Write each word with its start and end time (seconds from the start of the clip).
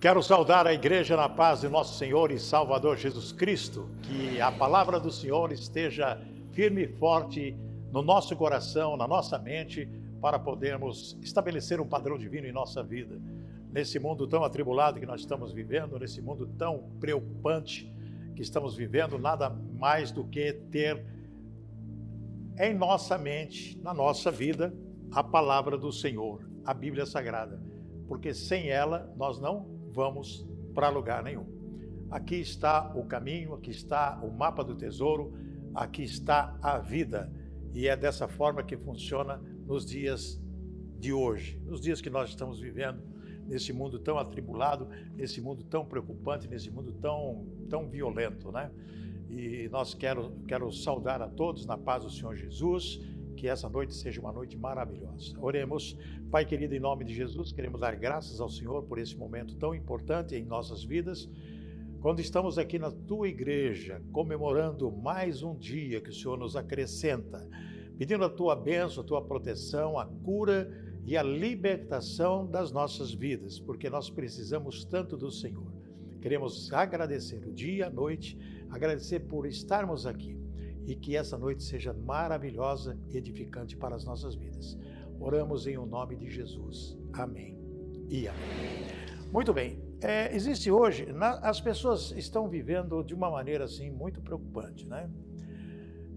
Quero 0.00 0.22
saudar 0.22 0.66
a 0.66 0.72
igreja 0.72 1.14
na 1.14 1.28
paz 1.28 1.60
de 1.60 1.68
nosso 1.68 1.98
Senhor 1.98 2.30
e 2.30 2.38
Salvador 2.38 2.96
Jesus 2.96 3.32
Cristo, 3.32 3.86
que 4.00 4.40
a 4.40 4.50
palavra 4.50 4.98
do 4.98 5.10
Senhor 5.10 5.52
esteja 5.52 6.18
firme 6.52 6.84
e 6.84 6.88
forte 6.88 7.54
no 7.92 8.00
nosso 8.00 8.34
coração, 8.34 8.96
na 8.96 9.06
nossa 9.06 9.38
mente, 9.38 9.86
para 10.18 10.38
podermos 10.38 11.18
estabelecer 11.20 11.82
um 11.82 11.86
padrão 11.86 12.16
divino 12.16 12.46
em 12.46 12.50
nossa 12.52 12.82
vida. 12.82 13.20
Nesse 13.70 13.98
mundo 13.98 14.26
tão 14.26 14.42
atribulado 14.42 14.98
que 14.98 15.04
nós 15.04 15.20
estamos 15.20 15.52
vivendo, 15.52 15.98
nesse 15.98 16.22
mundo 16.22 16.46
tão 16.46 16.78
preocupante 16.98 17.92
que 18.34 18.40
estamos 18.40 18.74
vivendo, 18.74 19.18
nada 19.18 19.50
mais 19.78 20.10
do 20.10 20.24
que 20.24 20.54
ter 20.70 21.04
em 22.58 22.72
nossa 22.72 23.18
mente, 23.18 23.78
na 23.82 23.92
nossa 23.92 24.30
vida, 24.30 24.72
a 25.12 25.22
palavra 25.22 25.76
do 25.76 25.92
Senhor, 25.92 26.40
a 26.64 26.72
Bíblia 26.72 27.04
Sagrada, 27.04 27.60
porque 28.08 28.32
sem 28.32 28.70
ela 28.70 29.12
nós 29.14 29.38
não 29.38 29.78
vamos 29.92 30.46
para 30.74 30.88
lugar 30.88 31.22
nenhum. 31.22 31.46
Aqui 32.10 32.36
está 32.36 32.92
o 32.94 33.04
caminho, 33.04 33.54
aqui 33.54 33.70
está 33.70 34.20
o 34.22 34.30
mapa 34.30 34.64
do 34.64 34.74
tesouro, 34.74 35.32
aqui 35.74 36.02
está 36.02 36.58
a 36.60 36.78
vida. 36.78 37.32
E 37.72 37.86
é 37.86 37.96
dessa 37.96 38.26
forma 38.26 38.62
que 38.62 38.76
funciona 38.76 39.40
nos 39.66 39.86
dias 39.86 40.42
de 40.98 41.12
hoje, 41.12 41.60
nos 41.64 41.80
dias 41.80 42.00
que 42.00 42.10
nós 42.10 42.30
estamos 42.30 42.60
vivendo, 42.60 43.00
nesse 43.46 43.72
mundo 43.72 43.98
tão 43.98 44.18
atribulado, 44.18 44.88
nesse 45.14 45.40
mundo 45.40 45.62
tão 45.64 45.84
preocupante, 45.84 46.48
nesse 46.48 46.70
mundo 46.70 46.92
tão, 46.92 47.46
tão 47.68 47.88
violento, 47.88 48.50
né? 48.50 48.70
E 49.28 49.68
nós 49.70 49.94
quero, 49.94 50.32
quero 50.48 50.72
saudar 50.72 51.22
a 51.22 51.28
todos 51.28 51.64
na 51.64 51.78
paz 51.78 52.02
do 52.02 52.10
Senhor 52.10 52.34
Jesus 52.34 53.00
que 53.40 53.48
essa 53.48 53.70
noite 53.70 53.94
seja 53.94 54.20
uma 54.20 54.30
noite 54.30 54.54
maravilhosa. 54.58 55.34
Oremos, 55.40 55.96
Pai 56.30 56.44
querido, 56.44 56.74
em 56.74 56.78
nome 56.78 57.06
de 57.06 57.14
Jesus, 57.14 57.50
queremos 57.50 57.80
dar 57.80 57.96
graças 57.96 58.38
ao 58.38 58.50
Senhor 58.50 58.82
por 58.82 58.98
esse 58.98 59.16
momento 59.16 59.56
tão 59.56 59.74
importante 59.74 60.36
em 60.36 60.44
nossas 60.44 60.84
vidas. 60.84 61.26
Quando 62.02 62.20
estamos 62.20 62.58
aqui 62.58 62.78
na 62.78 62.90
tua 62.90 63.28
igreja, 63.28 64.02
comemorando 64.12 64.92
mais 64.92 65.42
um 65.42 65.56
dia 65.56 66.02
que 66.02 66.10
o 66.10 66.12
Senhor 66.12 66.38
nos 66.38 66.54
acrescenta, 66.54 67.48
pedindo 67.96 68.26
a 68.26 68.28
tua 68.28 68.54
bênção, 68.54 69.02
a 69.02 69.06
tua 69.06 69.22
proteção, 69.22 69.98
a 69.98 70.04
cura 70.04 70.70
e 71.06 71.16
a 71.16 71.22
libertação 71.22 72.46
das 72.46 72.70
nossas 72.70 73.10
vidas, 73.10 73.58
porque 73.58 73.88
nós 73.88 74.10
precisamos 74.10 74.84
tanto 74.84 75.16
do 75.16 75.30
Senhor. 75.30 75.72
Queremos 76.20 76.70
agradecer 76.74 77.42
o 77.46 77.52
dia, 77.54 77.86
a 77.86 77.90
noite, 77.90 78.36
agradecer 78.68 79.20
por 79.20 79.46
estarmos 79.46 80.04
aqui 80.04 80.39
e 80.86 80.94
que 80.94 81.16
essa 81.16 81.36
noite 81.36 81.62
seja 81.62 81.92
maravilhosa 81.92 82.98
e 83.08 83.16
edificante 83.16 83.76
para 83.76 83.94
as 83.94 84.04
nossas 84.04 84.34
vidas. 84.34 84.78
Oramos 85.18 85.66
em 85.66 85.76
o 85.76 85.84
nome 85.84 86.16
de 86.16 86.30
Jesus. 86.30 86.98
Amém 87.12 87.58
e 88.08 88.26
amém. 88.26 89.00
Muito 89.32 89.52
bem. 89.52 89.78
É, 90.02 90.34
existe 90.34 90.70
hoje, 90.70 91.12
na, 91.12 91.38
as 91.40 91.60
pessoas 91.60 92.10
estão 92.12 92.48
vivendo 92.48 93.02
de 93.04 93.14
uma 93.14 93.30
maneira 93.30 93.64
assim 93.64 93.90
muito 93.90 94.20
preocupante, 94.20 94.86
né? 94.86 95.10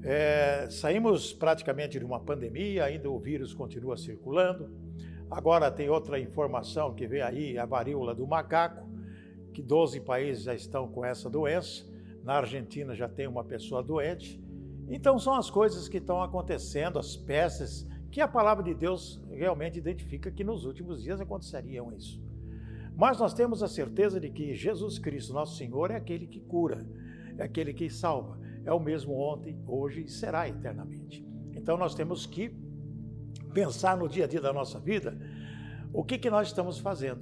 É, 0.02 0.68
saímos 0.70 1.32
praticamente 1.34 1.98
de 1.98 2.04
uma 2.04 2.20
pandemia, 2.20 2.86
ainda 2.86 3.10
o 3.10 3.20
vírus 3.20 3.54
continua 3.54 3.96
circulando. 3.96 4.70
Agora 5.32 5.72
tem 5.72 5.90
outra 5.90 6.20
informação 6.20 6.94
que 6.94 7.08
vem 7.08 7.22
aí, 7.22 7.58
a 7.58 7.66
varíola 7.66 8.14
do 8.14 8.28
macaco, 8.28 8.86
que 9.54 9.62
12 9.62 10.02
países 10.02 10.44
já 10.44 10.54
estão 10.54 10.88
com 10.88 11.06
essa 11.06 11.30
doença. 11.30 11.86
Na 12.24 12.36
Argentina 12.36 12.94
já 12.94 13.08
tem 13.08 13.28
uma 13.28 13.44
pessoa 13.44 13.82
doente. 13.82 14.43
Então 14.88 15.18
são 15.18 15.34
as 15.36 15.50
coisas 15.50 15.88
que 15.88 15.98
estão 15.98 16.22
acontecendo, 16.22 17.00
as 17.00 17.16
peças 17.16 17.88
que 18.12 18.22
a 18.22 18.28
palavra 18.28 18.64
de 18.64 18.74
Deus 18.74 19.22
realmente 19.32 19.80
identifica 19.80 20.32
que 20.32 20.44
nos 20.44 20.66
últimos 20.66 21.02
dias 21.02 21.20
aconteceriam 21.20 21.92
isso. 21.92 22.22
Mas 22.96 23.18
nós 23.18 23.34
temos 23.34 23.64
a 23.64 23.68
certeza 23.68 24.20
de 24.20 24.30
que 24.30 24.54
Jesus 24.54 25.00
Cristo, 25.00 25.34
nosso 25.34 25.58
Senhor, 25.58 25.90
é 25.90 25.96
aquele 25.96 26.28
que 26.28 26.40
cura, 26.42 26.86
é 27.38 27.44
aquele 27.44 27.74
que 27.74 27.90
salva, 27.90 28.40
é 28.64 28.72
o 28.72 28.80
mesmo 28.80 29.14
ontem, 29.14 29.60
hoje 29.68 30.04
e 30.04 30.10
será 30.10 30.48
eternamente. 30.48 31.26
Então 31.54 31.76
nós 31.76 31.96
temos 31.96 32.26
que 32.26 32.56
pensar 33.54 33.98
no 33.98 34.08
dia 34.08 34.26
a 34.26 34.28
dia 34.28 34.42
da 34.42 34.54
nossa 34.54 34.80
vida 34.80 35.18
o 35.92 36.04
que, 36.04 36.18
que 36.18 36.30
nós 36.30 36.48
estamos 36.48 36.80
fazendo, 36.80 37.22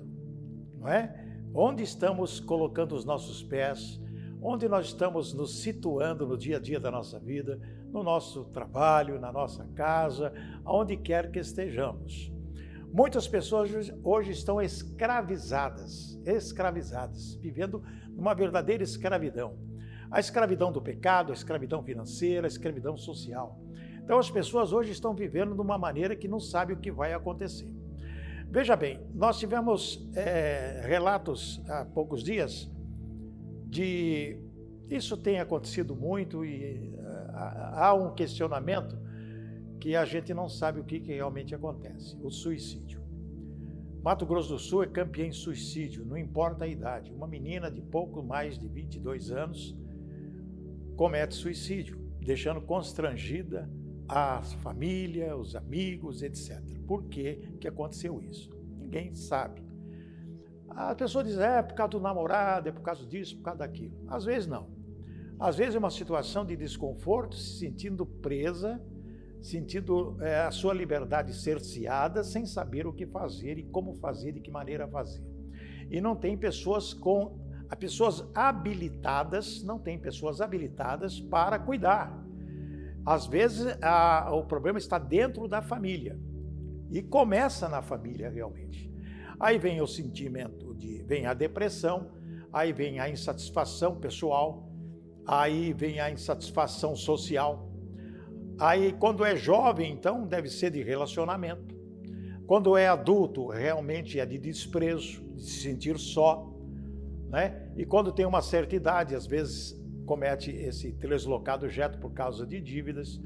não 0.78 0.88
é? 0.88 1.28
Onde 1.54 1.84
estamos 1.84 2.40
colocando 2.40 2.96
os 2.96 3.04
nossos 3.04 3.44
pés, 3.44 4.00
onde 4.42 4.68
nós 4.68 4.88
estamos 4.88 5.34
nos 5.34 5.62
situando 5.62 6.26
no 6.26 6.36
dia 6.36 6.58
a 6.58 6.60
dia 6.60 6.80
da 6.80 6.90
nossa 6.90 7.20
vida, 7.20 7.60
no 7.92 8.02
nosso 8.02 8.46
trabalho, 8.46 9.20
na 9.20 9.32
nossa 9.32 9.66
casa, 9.76 10.34
aonde 10.66 10.98
quer 10.98 11.32
que 11.32 11.40
estejamos. 11.40 12.34
Muitas 12.92 13.28
pessoas 13.28 13.70
hoje 14.04 14.32
estão 14.32 14.62
escravizadas, 14.62 16.20
escravizadas, 16.26 17.36
vivendo 17.36 17.84
numa 18.10 18.34
verdadeira 18.34 18.84
escravidão. 18.84 19.58
A 20.10 20.20
escravidão 20.20 20.72
do 20.72 20.82
pecado, 20.82 21.32
a 21.32 21.36
escravidão 21.36 21.84
financeira, 21.84 22.48
a 22.48 22.50
escravidão 22.50 22.98
social. 22.98 23.62
Então 24.04 24.18
as 24.18 24.30
pessoas 24.30 24.74
hoje 24.74 24.92
estão 24.92 25.14
vivendo 25.14 25.54
de 25.54 25.62
uma 25.62 25.78
maneira 25.78 26.16
que 26.16 26.28
não 26.28 26.40
sabe 26.40 26.74
o 26.74 26.78
que 26.78 26.92
vai 26.92 27.14
acontecer. 27.14 27.72
Veja 28.50 28.76
bem, 28.76 29.00
nós 29.14 29.40
tivemos 29.40 30.10
é, 30.14 30.82
relatos 30.86 31.62
há 31.70 31.86
poucos 31.86 32.22
dias 32.22 32.70
de 33.72 34.38
isso 34.90 35.16
tem 35.16 35.40
acontecido 35.40 35.96
muito 35.96 36.44
e 36.44 36.94
uh, 36.98 37.32
há 37.74 37.94
um 37.94 38.14
questionamento 38.14 39.00
que 39.80 39.96
a 39.96 40.04
gente 40.04 40.34
não 40.34 40.50
sabe 40.50 40.82
o 40.82 40.84
que, 40.84 41.00
que 41.00 41.14
realmente 41.14 41.56
acontece, 41.56 42.18
o 42.22 42.30
suicídio. 42.30 43.02
Mato 44.04 44.26
Grosso 44.26 44.50
do 44.50 44.60
Sul 44.60 44.84
é 44.84 44.88
campeã 44.88 45.26
em 45.26 45.32
suicídio, 45.32 46.06
não 46.06 46.18
importa 46.18 46.66
a 46.66 46.68
idade. 46.68 47.14
Uma 47.14 47.28
menina 47.28 47.72
de 47.72 47.82
pouco 47.82 48.22
mais 48.22 48.60
de 48.60 48.68
22 48.68 49.32
anos 49.32 49.76
comete 50.98 51.34
suicídio, 51.36 51.98
deixando 52.20 52.60
constrangida 52.62 53.70
a 54.08 54.42
família, 54.42 55.38
os 55.38 55.56
amigos, 55.56 56.22
etc. 56.22 56.60
Por 56.86 57.04
que, 57.06 57.36
que 57.60 57.68
aconteceu 57.68 58.22
isso? 58.22 58.50
Ninguém 58.78 59.16
sabe. 59.16 59.71
A 60.76 60.96
pessoa 60.96 61.24
diz, 61.24 61.38
é 61.38 61.62
por 61.62 61.74
causa 61.74 61.92
do 61.92 62.00
namorado, 62.00 62.70
é 62.70 62.72
por 62.72 62.82
causa 62.82 63.06
disso, 63.06 63.38
por 63.38 63.44
causa 63.44 63.60
daquilo. 63.60 63.94
Às 64.08 64.26
vezes 64.26 64.48
não. 64.48 64.70
Às 65.40 65.58
vezes 65.58 65.76
é 65.76 65.80
uma 65.80 65.90
situação 65.90 66.46
de 66.46 66.56
desconforto, 66.56 67.36
se 67.36 67.60
sentindo 67.60 68.06
presa, 68.06 68.80
sentindo 69.42 70.16
é, 70.22 70.42
a 70.42 70.52
sua 70.52 70.74
liberdade 70.74 71.34
cerceada, 71.34 72.24
sem 72.24 72.46
saber 72.46 72.86
o 72.86 72.94
que 72.94 73.08
fazer 73.08 73.58
e 73.58 73.64
como 73.64 73.96
fazer, 73.96 74.34
de 74.34 74.40
que 74.40 74.52
maneira 74.52 74.88
fazer. 74.88 75.24
E 75.90 76.00
não 76.00 76.16
tem 76.16 76.38
pessoas 76.38 76.94
com. 76.94 77.40
Pessoas 77.80 78.30
habilitadas, 78.36 79.64
não 79.64 79.80
tem 79.80 79.98
pessoas 79.98 80.42
habilitadas 80.42 81.22
para 81.22 81.58
cuidar. 81.58 82.22
Às 83.06 83.26
vezes 83.26 83.66
a, 83.82 84.30
o 84.34 84.44
problema 84.44 84.78
está 84.78 85.00
dentro 85.00 85.48
da 85.48 85.62
família. 85.62 86.20
E 86.92 87.02
começa 87.02 87.70
na 87.70 87.82
família 87.82 88.30
realmente. 88.30 88.91
Aí 89.42 89.58
vem 89.58 89.82
o 89.82 89.88
sentimento 89.88 90.76
de, 90.76 91.02
vem 91.02 91.26
a 91.26 91.34
depressão, 91.34 92.12
aí 92.54 92.72
vem 92.72 93.00
a 93.00 93.10
insatisfação 93.10 93.96
pessoal, 93.96 94.72
aí 95.26 95.74
vem 95.74 96.00
a 96.00 96.12
insatisfação 96.12 96.96
social. 96.96 97.68
Aí 98.60 98.94
quando 98.94 99.26
é 99.26 99.36
jovem, 99.36 99.92
então 99.92 100.28
deve 100.28 100.48
ser 100.48 100.70
de 100.70 100.84
relacionamento. 100.84 101.76
Quando 102.46 102.78
é 102.78 102.88
adulto, 102.88 103.48
realmente 103.48 104.20
é 104.20 104.28
de 104.28 104.38
desprezo, 104.38 105.24
de 105.34 105.42
se 105.44 105.62
sentir 105.62 105.98
só, 105.98 106.48
né? 107.28 107.68
E 107.76 107.84
quando 107.84 108.12
tem 108.12 108.28
uma 108.28 108.44
certa 108.44 108.76
idade, 108.76 109.16
às 109.16 109.26
vezes 109.26 109.76
comete 110.06 110.52
esse 110.52 110.92
deslocado 110.92 111.68
jeto 111.68 111.98
por 111.98 112.14
causa 112.14 112.46
de 112.46 112.62
dívidas. 112.62 113.20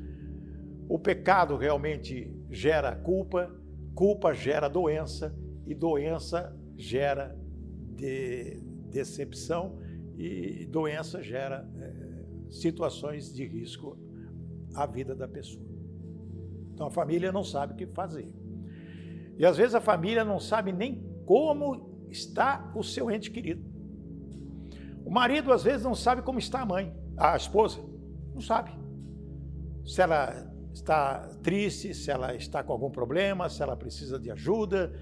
O 0.87 0.97
pecado 0.97 1.57
realmente 1.57 2.33
gera 2.49 2.95
culpa, 2.95 3.53
culpa 3.93 4.33
gera 4.33 4.69
doença, 4.69 5.35
e 5.65 5.73
doença 5.73 6.55
gera 6.77 7.35
de, 7.95 8.59
decepção 8.95 9.77
e 10.17 10.65
doença 10.67 11.21
gera 11.21 11.69
é, 11.77 12.51
situações 12.51 13.33
de 13.33 13.45
risco 13.45 13.97
à 14.73 14.85
vida 14.85 15.13
da 15.13 15.27
pessoa. 15.27 15.65
Então 16.73 16.87
a 16.87 16.91
família 16.91 17.31
não 17.31 17.43
sabe 17.43 17.73
o 17.73 17.75
que 17.75 17.85
fazer. 17.87 18.33
E 19.37 19.45
às 19.45 19.57
vezes 19.57 19.75
a 19.75 19.81
família 19.81 20.23
não 20.23 20.39
sabe 20.39 20.71
nem 20.71 21.03
como 21.25 22.05
está 22.09 22.71
o 22.75 22.83
seu 22.83 23.11
ente 23.11 23.29
querido. 23.29 23.63
O 25.05 25.11
marido 25.11 25.51
às 25.51 25.63
vezes 25.63 25.83
não 25.83 25.93
sabe 25.93 26.21
como 26.21 26.39
está 26.39 26.61
a 26.61 26.65
mãe, 26.65 26.95
a 27.17 27.35
esposa, 27.35 27.79
não 28.33 28.41
sabe. 28.41 28.71
Se 29.85 30.01
ela 30.01 30.51
está 30.73 31.19
triste, 31.43 31.93
se 31.93 32.09
ela 32.09 32.33
está 32.35 32.63
com 32.63 32.71
algum 32.71 32.89
problema, 32.89 33.49
se 33.49 33.61
ela 33.61 33.75
precisa 33.75 34.17
de 34.19 34.31
ajuda, 34.31 34.93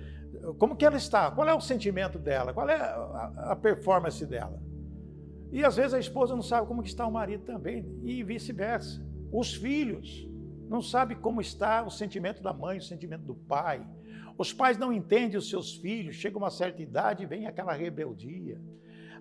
como 0.57 0.75
que 0.75 0.85
ela 0.85 0.97
está? 0.97 1.31
Qual 1.31 1.47
é 1.47 1.53
o 1.53 1.61
sentimento 1.61 2.19
dela? 2.19 2.53
Qual 2.53 2.69
é 2.69 2.75
a, 2.75 3.55
performance 3.55 4.25
dela? 4.25 4.61
E 5.51 5.63
às 5.63 5.77
vezes 5.77 5.93
a 5.93 5.99
esposa 5.99 6.35
não 6.35 6.41
sabe 6.41 6.67
como 6.67 6.83
está 6.83 7.07
o 7.07 7.11
marido 7.11 7.43
também, 7.45 7.85
e 8.03 8.23
vice-versa. 8.23 9.05
Os 9.31 9.53
filhos 9.53 10.27
não 10.67 10.81
sabem 10.81 11.15
como 11.15 11.39
está 11.39 11.83
o 11.83 11.89
sentimento 11.89 12.41
da 12.41 12.51
mãe, 12.51 12.79
o 12.79 12.83
sentimento 12.83 13.23
do 13.23 13.35
pai. 13.35 13.85
Os 14.37 14.51
pais 14.51 14.77
não 14.77 14.91
entendem 14.91 15.37
os 15.37 15.49
seus 15.49 15.75
filhos, 15.75 16.15
chega 16.15 16.37
uma 16.37 16.49
certa 16.49 16.81
idade 16.81 17.23
e 17.23 17.27
vem 17.27 17.45
aquela 17.45 17.73
rebeldia, 17.73 18.59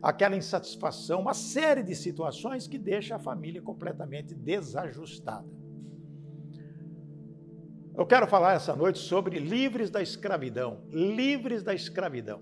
aquela 0.00 0.36
insatisfação, 0.36 1.20
uma 1.20 1.34
série 1.34 1.82
de 1.82 1.94
situações 1.94 2.66
que 2.66 2.78
deixa 2.78 3.16
a 3.16 3.18
família 3.18 3.60
completamente 3.60 4.34
desajustada. 4.34 5.61
Eu 7.94 8.06
quero 8.06 8.26
falar 8.26 8.54
essa 8.54 8.74
noite 8.74 8.98
sobre 8.98 9.38
livres 9.38 9.90
da 9.90 10.00
escravidão, 10.00 10.80
livres 10.90 11.62
da 11.62 11.74
escravidão, 11.74 12.40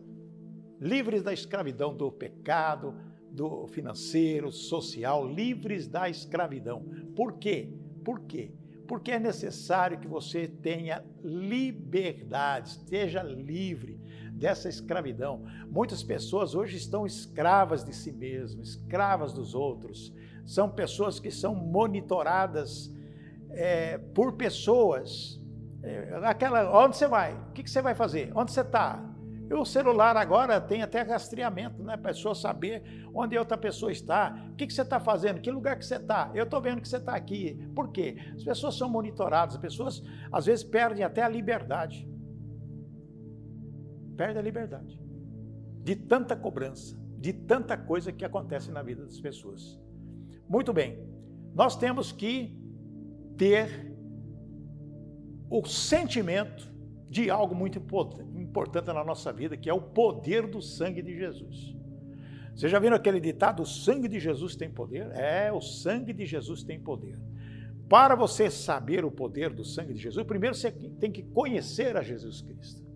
livres 0.80 1.24
da 1.24 1.32
escravidão 1.32 1.92
do 1.96 2.10
pecado, 2.12 2.94
do 3.32 3.66
financeiro, 3.66 4.52
social, 4.52 5.26
livres 5.26 5.88
da 5.88 6.08
escravidão. 6.08 6.84
Por 7.16 7.38
quê? 7.38 7.68
Por 8.04 8.20
quê? 8.20 8.52
Porque 8.86 9.10
é 9.10 9.18
necessário 9.18 9.98
que 9.98 10.06
você 10.06 10.46
tenha 10.46 11.04
liberdade, 11.20 12.70
esteja 12.70 13.20
livre 13.20 14.00
dessa 14.32 14.68
escravidão. 14.68 15.44
Muitas 15.68 16.00
pessoas 16.00 16.54
hoje 16.54 16.76
estão 16.76 17.04
escravas 17.04 17.84
de 17.84 17.92
si 17.92 18.12
mesmas, 18.12 18.68
escravas 18.68 19.32
dos 19.32 19.52
outros. 19.52 20.12
São 20.46 20.70
pessoas 20.70 21.18
que 21.18 21.30
são 21.30 21.56
monitoradas 21.56 22.94
é, 23.50 23.98
por 23.98 24.34
pessoas. 24.34 25.39
É, 25.82 26.20
aquela, 26.24 26.70
onde 26.84 26.96
você 26.96 27.08
vai? 27.08 27.34
O 27.34 27.52
que, 27.52 27.68
você 27.68 27.80
vai 27.80 27.94
fazer? 27.94 28.32
Onde 28.34 28.52
você 28.52 28.60
está? 28.60 29.02
O 29.52 29.64
celular 29.64 30.16
agora 30.16 30.60
tem 30.60 30.80
até 30.80 31.02
rastreamento, 31.02 31.82
né? 31.82 31.94
A 31.94 31.98
pessoa 31.98 32.34
saber 32.36 32.84
onde 33.12 33.36
outra 33.36 33.58
pessoa 33.58 33.90
está, 33.90 34.48
o 34.52 34.54
que, 34.54 34.66
que 34.66 34.72
você 34.72 34.82
está 34.82 35.00
fazendo, 35.00 35.40
que 35.40 35.50
lugar 35.50 35.76
que 35.76 35.84
você 35.84 35.96
está. 35.96 36.30
Eu 36.34 36.44
estou 36.44 36.60
vendo 36.60 36.80
que 36.80 36.88
você 36.88 36.98
está 36.98 37.16
aqui. 37.16 37.56
Por 37.74 37.90
quê? 37.90 38.16
As 38.36 38.44
pessoas 38.44 38.76
são 38.76 38.88
monitoradas, 38.88 39.56
as 39.56 39.60
pessoas 39.60 40.02
às 40.30 40.46
vezes 40.46 40.62
perdem 40.62 41.02
até 41.02 41.22
a 41.22 41.28
liberdade. 41.28 42.08
Perde 44.16 44.38
a 44.38 44.42
liberdade. 44.42 45.00
De 45.82 45.96
tanta 45.96 46.36
cobrança, 46.36 46.96
de 47.18 47.32
tanta 47.32 47.76
coisa 47.76 48.12
que 48.12 48.24
acontece 48.24 48.70
na 48.70 48.82
vida 48.82 49.04
das 49.04 49.18
pessoas. 49.18 49.80
Muito 50.48 50.72
bem, 50.72 51.02
nós 51.54 51.76
temos 51.76 52.12
que 52.12 52.56
ter 53.36 53.89
o 55.50 55.66
sentimento 55.66 56.72
de 57.10 57.28
algo 57.28 57.54
muito 57.56 57.76
importante 57.76 58.86
na 58.86 59.04
nossa 59.04 59.32
vida, 59.32 59.56
que 59.56 59.68
é 59.68 59.74
o 59.74 59.82
poder 59.82 60.46
do 60.46 60.62
sangue 60.62 61.02
de 61.02 61.16
Jesus. 61.16 61.74
Vocês 62.54 62.70
já 62.70 62.78
viram 62.78 62.94
aquele 62.94 63.20
ditado: 63.20 63.62
o 63.62 63.66
sangue 63.66 64.06
de 64.06 64.20
Jesus 64.20 64.54
tem 64.54 64.70
poder? 64.70 65.10
É, 65.12 65.52
o 65.52 65.60
sangue 65.60 66.12
de 66.12 66.24
Jesus 66.24 66.62
tem 66.62 66.78
poder. 66.78 67.18
Para 67.88 68.14
você 68.14 68.48
saber 68.48 69.04
o 69.04 69.10
poder 69.10 69.50
do 69.50 69.64
sangue 69.64 69.92
de 69.92 70.00
Jesus, 70.00 70.24
primeiro 70.24 70.54
você 70.54 70.70
tem 70.70 71.10
que 71.10 71.24
conhecer 71.24 71.96
a 71.96 72.02
Jesus 72.02 72.40
Cristo. 72.40 72.88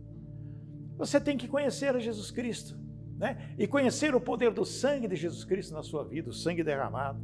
Você 0.96 1.20
tem 1.20 1.36
que 1.36 1.48
conhecer 1.48 1.96
a 1.96 1.98
Jesus 1.98 2.30
Cristo, 2.30 2.78
né? 3.18 3.52
E 3.58 3.66
conhecer 3.66 4.14
o 4.14 4.20
poder 4.20 4.52
do 4.52 4.64
sangue 4.64 5.08
de 5.08 5.16
Jesus 5.16 5.44
Cristo 5.44 5.74
na 5.74 5.82
sua 5.82 6.04
vida, 6.04 6.30
o 6.30 6.32
sangue 6.32 6.62
derramado, 6.62 7.20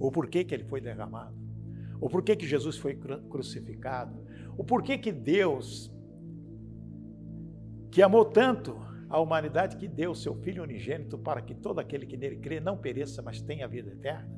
o 0.00 0.10
porquê 0.10 0.42
que 0.42 0.52
ele 0.52 0.64
foi 0.64 0.80
derramado, 0.80 1.36
o 2.00 2.08
porquê 2.08 2.34
que 2.34 2.44
Jesus 2.44 2.76
foi 2.76 2.98
crucificado, 3.28 4.20
o 4.60 4.62
porquê 4.62 4.98
que 4.98 5.10
Deus 5.10 5.90
que 7.90 8.02
amou 8.02 8.26
tanto 8.26 8.78
a 9.08 9.18
humanidade 9.18 9.78
que 9.78 9.88
deu 9.88 10.14
seu 10.14 10.34
Filho 10.34 10.62
unigênito 10.62 11.16
para 11.16 11.40
que 11.40 11.54
todo 11.54 11.78
aquele 11.78 12.04
que 12.04 12.14
nele 12.14 12.36
crê 12.36 12.60
não 12.60 12.76
pereça, 12.76 13.22
mas 13.22 13.40
tenha 13.40 13.64
a 13.64 13.68
vida 13.68 13.90
eterna. 13.90 14.30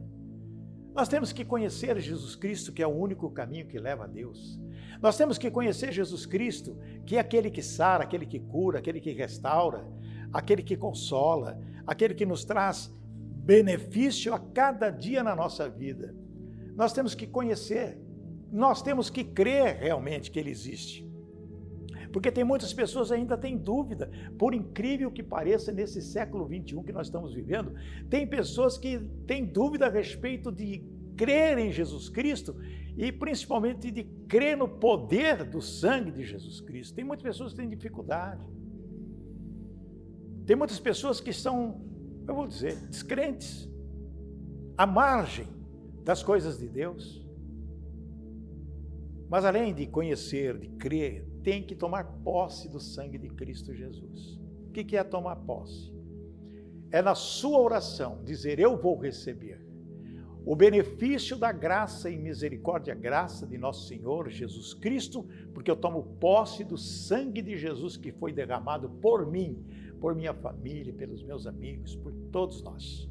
Nós 0.94 1.08
temos 1.08 1.32
que 1.32 1.44
conhecer 1.44 1.98
Jesus 1.98 2.36
Cristo, 2.36 2.72
que 2.72 2.80
é 2.80 2.86
o 2.86 2.96
único 2.96 3.28
caminho 3.32 3.66
que 3.66 3.80
leva 3.80 4.04
a 4.04 4.06
Deus. 4.06 4.60
Nós 5.00 5.16
temos 5.16 5.38
que 5.38 5.50
conhecer 5.50 5.90
Jesus 5.90 6.24
Cristo, 6.24 6.78
que 7.04 7.16
é 7.16 7.18
aquele 7.18 7.50
que 7.50 7.60
sara, 7.60 8.04
aquele 8.04 8.24
que 8.24 8.38
cura, 8.38 8.78
aquele 8.78 9.00
que 9.00 9.10
restaura, 9.10 9.84
aquele 10.32 10.62
que 10.62 10.76
consola, 10.76 11.58
aquele 11.84 12.14
que 12.14 12.24
nos 12.24 12.44
traz 12.44 12.94
benefício 13.44 14.32
a 14.32 14.38
cada 14.38 14.88
dia 14.88 15.20
na 15.24 15.34
nossa 15.34 15.68
vida. 15.68 16.14
Nós 16.76 16.92
temos 16.92 17.12
que 17.12 17.26
conhecer, 17.26 17.98
nós 18.52 18.82
temos 18.82 19.08
que 19.08 19.24
crer 19.24 19.78
realmente 19.78 20.30
que 20.30 20.38
Ele 20.38 20.50
existe. 20.50 21.10
Porque 22.12 22.30
tem 22.30 22.44
muitas 22.44 22.74
pessoas 22.74 23.10
ainda 23.10 23.38
têm 23.38 23.56
dúvida, 23.56 24.10
por 24.38 24.52
incrível 24.52 25.10
que 25.10 25.22
pareça, 25.22 25.72
nesse 25.72 26.02
século 26.02 26.46
21 26.46 26.82
que 26.82 26.92
nós 26.92 27.06
estamos 27.06 27.32
vivendo, 27.32 27.74
tem 28.10 28.26
pessoas 28.26 28.76
que 28.76 28.98
têm 29.26 29.46
dúvida 29.46 29.86
a 29.86 29.90
respeito 29.90 30.52
de 30.52 30.84
crer 31.16 31.56
em 31.56 31.72
Jesus 31.72 32.10
Cristo 32.10 32.54
e 32.96 33.10
principalmente 33.10 33.90
de 33.90 34.04
crer 34.28 34.56
no 34.56 34.68
poder 34.68 35.44
do 35.44 35.62
sangue 35.62 36.10
de 36.10 36.22
Jesus 36.22 36.60
Cristo. 36.60 36.94
Tem 36.94 37.04
muitas 37.04 37.22
pessoas 37.22 37.52
que 37.52 37.58
têm 37.58 37.68
dificuldade. 37.70 38.44
Tem 40.44 40.54
muitas 40.54 40.78
pessoas 40.78 41.20
que 41.20 41.32
são, 41.32 41.80
eu 42.28 42.34
vou 42.34 42.46
dizer, 42.46 42.76
descrentes, 42.88 43.70
à 44.76 44.86
margem 44.86 45.46
das 46.04 46.22
coisas 46.22 46.58
de 46.58 46.68
Deus. 46.68 47.24
Mas 49.32 49.46
além 49.46 49.72
de 49.72 49.86
conhecer, 49.86 50.58
de 50.58 50.68
crer, 50.68 51.26
tem 51.42 51.62
que 51.62 51.74
tomar 51.74 52.04
posse 52.22 52.68
do 52.68 52.78
sangue 52.78 53.16
de 53.16 53.30
Cristo 53.30 53.72
Jesus. 53.72 54.38
O 54.68 54.70
que 54.70 54.94
é 54.94 55.02
tomar 55.02 55.36
posse? 55.36 55.90
É 56.90 57.00
na 57.00 57.14
sua 57.14 57.58
oração 57.58 58.22
dizer: 58.22 58.58
Eu 58.58 58.76
vou 58.76 58.98
receber 58.98 59.58
o 60.44 60.54
benefício 60.54 61.34
da 61.34 61.50
graça 61.50 62.10
e 62.10 62.18
misericórdia, 62.18 62.94
graça 62.94 63.46
de 63.46 63.56
nosso 63.56 63.88
Senhor 63.88 64.28
Jesus 64.28 64.74
Cristo, 64.74 65.26
porque 65.54 65.70
eu 65.70 65.76
tomo 65.76 66.02
posse 66.20 66.62
do 66.62 66.76
sangue 66.76 67.40
de 67.40 67.56
Jesus 67.56 67.96
que 67.96 68.12
foi 68.12 68.34
derramado 68.34 68.90
por 69.00 69.24
mim, 69.24 69.64
por 69.98 70.14
minha 70.14 70.34
família, 70.34 70.92
pelos 70.92 71.22
meus 71.22 71.46
amigos, 71.46 71.96
por 71.96 72.12
todos 72.30 72.62
nós. 72.62 73.08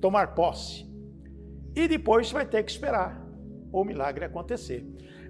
Tomar 0.00 0.34
posse. 0.34 0.90
E 1.76 1.86
depois 1.86 2.32
vai 2.32 2.44
ter 2.44 2.64
que 2.64 2.72
esperar 2.72 3.24
o 3.70 3.84
milagre 3.84 4.24
acontecer. 4.24 4.84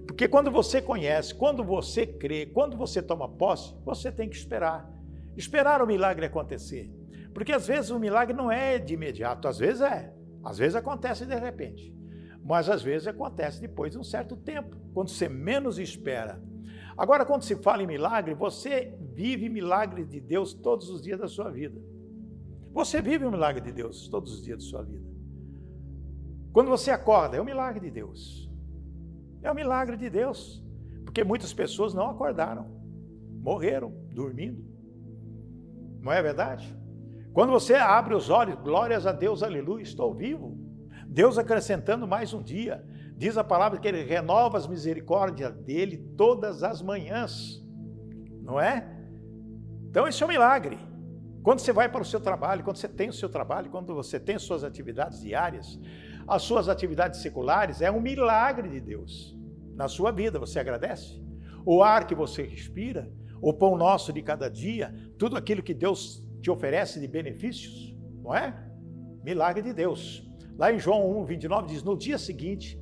Porque 0.06 0.28
quando 0.28 0.50
você 0.50 0.82
conhece, 0.82 1.34
quando 1.34 1.64
você 1.64 2.06
crê, 2.06 2.46
quando 2.46 2.76
você 2.76 3.00
toma 3.00 3.28
posse, 3.28 3.74
você 3.84 4.10
tem 4.10 4.28
que 4.28 4.36
esperar. 4.36 4.90
Esperar 5.36 5.82
o 5.82 5.86
milagre 5.86 6.26
acontecer. 6.26 6.90
Porque 7.32 7.52
às 7.52 7.66
vezes 7.66 7.90
o 7.90 7.98
milagre 7.98 8.36
não 8.36 8.50
é 8.50 8.78
de 8.78 8.94
imediato, 8.94 9.48
às 9.48 9.58
vezes 9.58 9.80
é. 9.80 10.12
Às 10.44 10.58
vezes 10.58 10.74
acontece 10.74 11.24
de 11.24 11.34
repente. 11.34 11.94
Mas 12.44 12.68
às 12.68 12.82
vezes 12.82 13.06
acontece 13.06 13.60
depois 13.60 13.92
de 13.92 13.98
um 13.98 14.04
certo 14.04 14.36
tempo, 14.36 14.76
quando 14.92 15.08
você 15.08 15.28
menos 15.28 15.78
espera. 15.78 16.42
Agora, 16.96 17.24
quando 17.24 17.42
se 17.42 17.56
fala 17.56 17.82
em 17.82 17.86
milagre, 17.86 18.34
você 18.34 18.94
vive 19.14 19.48
milagre 19.48 20.04
de 20.04 20.20
Deus 20.20 20.52
todos 20.52 20.90
os 20.90 21.00
dias 21.00 21.20
da 21.20 21.28
sua 21.28 21.50
vida. 21.50 21.80
Você 22.72 23.00
vive 23.00 23.24
o 23.24 23.30
milagre 23.30 23.60
de 23.62 23.72
Deus 23.72 24.08
todos 24.08 24.32
os 24.32 24.42
dias 24.42 24.58
da 24.58 24.64
sua 24.64 24.82
vida. 24.82 25.06
Quando 26.52 26.68
você 26.68 26.90
acorda, 26.90 27.36
é 27.36 27.40
o 27.40 27.44
milagre 27.44 27.80
de 27.80 27.90
Deus. 27.90 28.51
É 29.42 29.50
um 29.50 29.54
milagre 29.54 29.96
de 29.96 30.08
Deus, 30.08 30.62
porque 31.04 31.24
muitas 31.24 31.52
pessoas 31.52 31.92
não 31.92 32.08
acordaram, 32.08 32.66
morreram 33.40 33.92
dormindo. 34.12 34.64
Não 36.00 36.12
é 36.12 36.22
verdade? 36.22 36.76
Quando 37.32 37.50
você 37.50 37.74
abre 37.74 38.14
os 38.14 38.30
olhos, 38.30 38.56
glórias 38.60 39.06
a 39.06 39.12
Deus, 39.12 39.42
aleluia, 39.42 39.82
estou 39.82 40.14
vivo. 40.14 40.58
Deus 41.06 41.38
acrescentando 41.38 42.06
mais 42.06 42.32
um 42.32 42.42
dia. 42.42 42.84
Diz 43.16 43.36
a 43.36 43.44
palavra 43.44 43.78
que 43.78 43.88
ele 43.88 44.02
renova 44.02 44.58
as 44.58 44.66
misericórdias 44.66 45.54
dele 45.54 45.96
todas 46.16 46.62
as 46.62 46.82
manhãs. 46.82 47.62
Não 48.42 48.60
é? 48.60 48.86
Então, 49.88 50.08
isso 50.08 50.22
é 50.24 50.26
um 50.26 50.30
milagre. 50.30 50.78
Quando 51.42 51.58
você 51.58 51.72
vai 51.72 51.88
para 51.88 52.02
o 52.02 52.04
seu 52.04 52.20
trabalho, 52.20 52.62
quando 52.62 52.76
você 52.76 52.88
tem 52.88 53.08
o 53.08 53.12
seu 53.12 53.28
trabalho, 53.28 53.70
quando 53.70 53.94
você 53.94 54.18
tem 54.18 54.36
as 54.36 54.42
suas 54.42 54.62
atividades 54.62 55.20
diárias, 55.20 55.78
as 56.32 56.42
suas 56.42 56.68
atividades 56.68 57.20
seculares, 57.20 57.82
é 57.82 57.90
um 57.90 58.00
milagre 58.00 58.68
de 58.68 58.80
Deus 58.80 59.36
na 59.74 59.86
sua 59.86 60.10
vida. 60.10 60.38
Você 60.38 60.58
agradece? 60.58 61.22
O 61.64 61.82
ar 61.82 62.06
que 62.06 62.14
você 62.14 62.42
respira, 62.42 63.12
o 63.40 63.52
pão 63.52 63.76
nosso 63.76 64.12
de 64.12 64.22
cada 64.22 64.48
dia, 64.48 64.94
tudo 65.18 65.36
aquilo 65.36 65.62
que 65.62 65.74
Deus 65.74 66.26
te 66.40 66.50
oferece 66.50 66.98
de 66.98 67.06
benefícios, 67.06 67.94
não 68.22 68.34
é? 68.34 68.54
Milagre 69.22 69.62
de 69.62 69.72
Deus. 69.72 70.26
Lá 70.56 70.72
em 70.72 70.78
João 70.78 71.20
1, 71.20 71.24
29 71.24 71.66
diz: 71.68 71.82
No 71.82 71.96
dia 71.96 72.18
seguinte, 72.18 72.80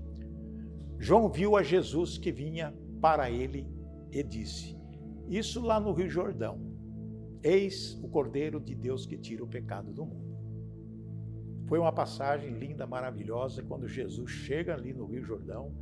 João 0.98 1.28
viu 1.28 1.56
a 1.56 1.62
Jesus 1.62 2.18
que 2.18 2.30
vinha 2.30 2.72
para 3.00 3.30
ele 3.30 3.66
e 4.12 4.22
disse: 4.22 4.78
Isso 5.28 5.60
lá 5.60 5.80
no 5.80 5.92
Rio 5.92 6.08
Jordão. 6.08 6.60
Eis 7.42 7.98
o 8.02 8.08
Cordeiro 8.08 8.60
de 8.60 8.74
Deus 8.74 9.06
que 9.06 9.16
tira 9.16 9.42
o 9.42 9.48
pecado 9.48 9.92
do 9.92 10.04
mundo. 10.04 10.29
Foi 11.70 11.78
uma 11.78 11.92
passagem 11.92 12.50
linda, 12.50 12.84
maravilhosa, 12.84 13.62
quando 13.62 13.86
Jesus 13.86 14.28
chega 14.28 14.74
ali 14.74 14.92
no 14.92 15.06
Rio 15.06 15.22
Jordão. 15.22 15.72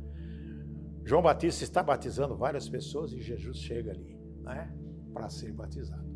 João 1.03 1.23
Batista 1.23 1.63
está 1.63 1.81
batizando 1.81 2.37
várias 2.37 2.69
pessoas 2.69 3.11
e 3.11 3.19
Jesus 3.19 3.57
chega 3.57 3.89
ali, 3.89 4.15
né, 4.43 4.71
para 5.11 5.27
ser 5.29 5.51
batizado. 5.51 6.07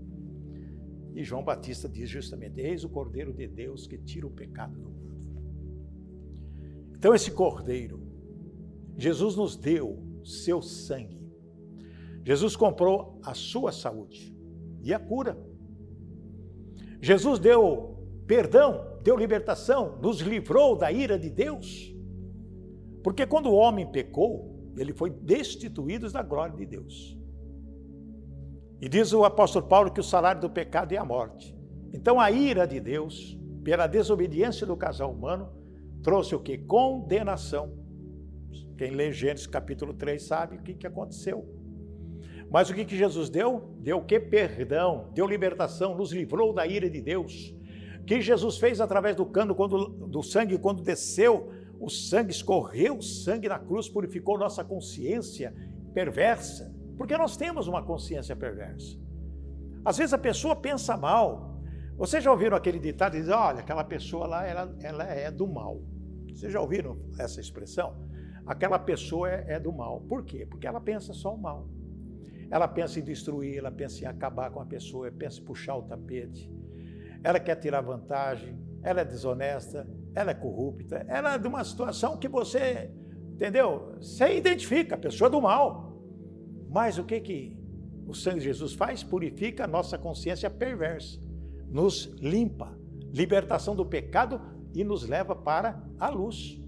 E 1.15 1.23
João 1.23 1.43
Batista 1.43 1.89
diz 1.89 2.07
justamente: 2.07 2.61
Eis 2.61 2.83
o 2.83 2.89
Cordeiro 2.89 3.33
de 3.33 3.47
Deus 3.47 3.87
que 3.87 3.97
tira 3.97 4.27
o 4.27 4.29
pecado 4.29 4.79
do 4.79 4.91
mundo. 4.91 5.17
Então, 6.95 7.15
esse 7.15 7.31
Cordeiro, 7.31 7.99
Jesus 8.95 9.35
nos 9.35 9.55
deu 9.55 9.97
seu 10.23 10.61
sangue. 10.61 11.19
Jesus 12.23 12.55
comprou 12.55 13.19
a 13.23 13.33
sua 13.33 13.71
saúde 13.71 14.37
e 14.83 14.93
a 14.93 14.99
cura. 14.99 15.35
Jesus 17.01 17.39
deu 17.39 17.97
perdão, 18.27 18.92
deu 19.03 19.17
libertação, 19.17 19.99
nos 20.01 20.21
livrou 20.21 20.77
da 20.77 20.91
ira 20.91 21.19
de 21.19 21.29
Deus. 21.29 21.93
Porque 23.03 23.25
quando 23.27 23.47
o 23.47 23.53
homem 23.53 23.85
pecou, 23.85 24.71
ele 24.77 24.93
foi 24.93 25.09
destituído 25.09 26.09
da 26.11 26.23
glória 26.23 26.55
de 26.55 26.65
Deus. 26.65 27.17
E 28.81 28.87
diz 28.87 29.13
o 29.13 29.23
apóstolo 29.23 29.67
Paulo 29.67 29.91
que 29.91 29.99
o 29.99 30.03
salário 30.03 30.41
do 30.41 30.49
pecado 30.49 30.93
é 30.93 30.97
a 30.97 31.05
morte. 31.05 31.55
Então 31.93 32.19
a 32.19 32.31
ira 32.31 32.65
de 32.65 32.79
Deus, 32.79 33.37
pela 33.63 33.87
desobediência 33.87 34.65
do 34.65 34.75
casal 34.75 35.11
humano, 35.11 35.49
trouxe 36.01 36.33
o 36.33 36.39
que? 36.39 36.57
Condenação. 36.57 37.77
Quem 38.77 38.91
lê 38.91 39.11
Gênesis 39.11 39.47
capítulo 39.47 39.93
3 39.93 40.21
sabe 40.21 40.55
o 40.55 40.61
que, 40.61 40.73
que 40.73 40.87
aconteceu. 40.87 41.45
Mas 42.49 42.69
o 42.69 42.73
que, 42.73 42.85
que 42.85 42.97
Jesus 42.97 43.29
deu? 43.29 43.75
Deu 43.79 43.97
o 43.97 44.05
que? 44.05 44.19
Perdão, 44.19 45.09
deu 45.13 45.25
libertação, 45.25 45.95
nos 45.95 46.11
livrou 46.11 46.53
da 46.53 46.65
ira 46.65 46.89
de 46.89 47.01
Deus. 47.01 47.53
Que 48.05 48.21
Jesus 48.21 48.57
fez 48.57 48.81
através 48.81 49.15
do 49.15 49.25
cano, 49.25 49.55
quando, 49.55 49.87
do 49.87 50.21
sangue, 50.21 50.57
quando 50.57 50.81
desceu, 50.81 51.51
o 51.79 51.89
sangue 51.89 52.31
escorreu, 52.31 52.97
o 52.97 53.01
sangue 53.01 53.47
na 53.47 53.59
cruz 53.59 53.89
purificou 53.89 54.37
nossa 54.37 54.63
consciência 54.63 55.53
perversa, 55.93 56.73
porque 56.97 57.17
nós 57.17 57.37
temos 57.37 57.67
uma 57.67 57.83
consciência 57.83 58.35
perversa. 58.35 58.97
Às 59.85 59.97
vezes 59.97 60.13
a 60.13 60.17
pessoa 60.17 60.55
pensa 60.55 60.95
mal. 60.95 61.61
Vocês 61.97 62.23
já 62.23 62.31
ouviram 62.31 62.55
aquele 62.55 62.79
ditado 62.79 63.13
diz: 63.13 63.29
olha, 63.29 63.59
aquela 63.59 63.83
pessoa 63.83 64.25
lá, 64.25 64.47
ela, 64.47 64.75
ela 64.81 65.03
é 65.03 65.29
do 65.29 65.47
mal. 65.47 65.81
Vocês 66.33 66.51
já 66.51 66.59
ouviram 66.59 66.97
essa 67.19 67.39
expressão? 67.39 67.95
Aquela 68.45 68.79
pessoa 68.79 69.29
é, 69.29 69.55
é 69.55 69.59
do 69.59 69.71
mal. 69.71 70.01
Por 70.01 70.23
quê? 70.23 70.45
Porque 70.45 70.67
ela 70.67 70.81
pensa 70.81 71.13
só 71.13 71.33
o 71.33 71.37
mal. 71.37 71.67
Ela 72.49 72.67
pensa 72.67 72.99
em 72.99 73.03
destruir, 73.03 73.57
ela 73.57 73.71
pensa 73.71 74.03
em 74.03 74.07
acabar 74.07 74.51
com 74.51 74.59
a 74.59 74.65
pessoa, 74.65 75.11
pensa 75.11 75.39
em 75.39 75.43
puxar 75.43 75.75
o 75.75 75.83
tapete. 75.83 76.51
Ela 77.23 77.39
quer 77.39 77.55
tirar 77.55 77.81
vantagem, 77.81 78.59
ela 78.83 79.01
é 79.01 79.05
desonesta, 79.05 79.87
ela 80.13 80.31
é 80.31 80.33
corrupta, 80.33 81.05
ela 81.07 81.35
é 81.35 81.37
de 81.37 81.47
uma 81.47 81.63
situação 81.63 82.17
que 82.17 82.27
você, 82.27 82.91
entendeu? 83.31 83.95
Você 83.97 84.37
identifica 84.37 84.95
a 84.95 84.97
pessoa 84.97 85.29
do 85.29 85.41
mal. 85.41 85.93
Mas 86.69 86.97
o 86.97 87.03
que 87.03 87.19
que 87.19 87.57
o 88.05 88.13
sangue 88.13 88.39
de 88.39 88.45
Jesus 88.45 88.73
faz? 88.73 89.03
Purifica 89.03 89.63
a 89.63 89.67
nossa 89.67 89.97
consciência 89.97 90.49
perversa, 90.49 91.19
nos 91.69 92.05
limpa, 92.19 92.77
libertação 93.13 93.75
do 93.75 93.85
pecado 93.85 94.41
e 94.73 94.83
nos 94.83 95.07
leva 95.07 95.35
para 95.35 95.81
a 95.99 96.09
luz. 96.09 96.59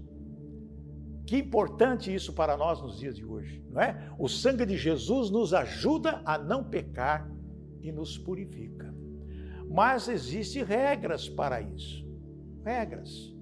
Que 1.26 1.36
importante 1.36 2.14
isso 2.14 2.32
para 2.32 2.56
nós 2.56 2.80
nos 2.80 2.98
dias 2.98 3.16
de 3.16 3.24
hoje, 3.24 3.62
não 3.68 3.82
é? 3.82 4.10
O 4.16 4.28
sangue 4.28 4.64
de 4.64 4.76
Jesus 4.76 5.28
nos 5.28 5.52
ajuda 5.52 6.22
a 6.24 6.38
não 6.38 6.62
pecar 6.62 7.28
e 7.82 7.90
nos 7.90 8.16
purifica. 8.16 8.85
Mas 9.68 10.08
existem 10.08 10.62
regras 10.62 11.28
para 11.28 11.60
isso. 11.60 12.06
Regras. 12.64 13.34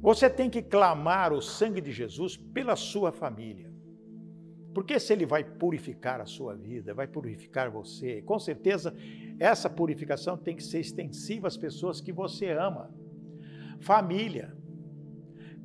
Você 0.00 0.30
tem 0.30 0.48
que 0.48 0.62
clamar 0.62 1.32
o 1.32 1.42
sangue 1.42 1.80
de 1.80 1.92
Jesus 1.92 2.36
pela 2.36 2.76
sua 2.76 3.12
família. 3.12 3.70
Porque 4.72 5.00
se 5.00 5.12
ele 5.12 5.26
vai 5.26 5.42
purificar 5.42 6.20
a 6.20 6.26
sua 6.26 6.54
vida, 6.54 6.94
vai 6.94 7.06
purificar 7.06 7.70
você, 7.70 8.22
com 8.22 8.38
certeza 8.38 8.94
essa 9.38 9.68
purificação 9.68 10.36
tem 10.36 10.54
que 10.54 10.62
ser 10.62 10.80
extensiva 10.80 11.48
às 11.48 11.56
pessoas 11.56 12.00
que 12.00 12.12
você 12.12 12.50
ama. 12.50 12.94
Família 13.80 14.56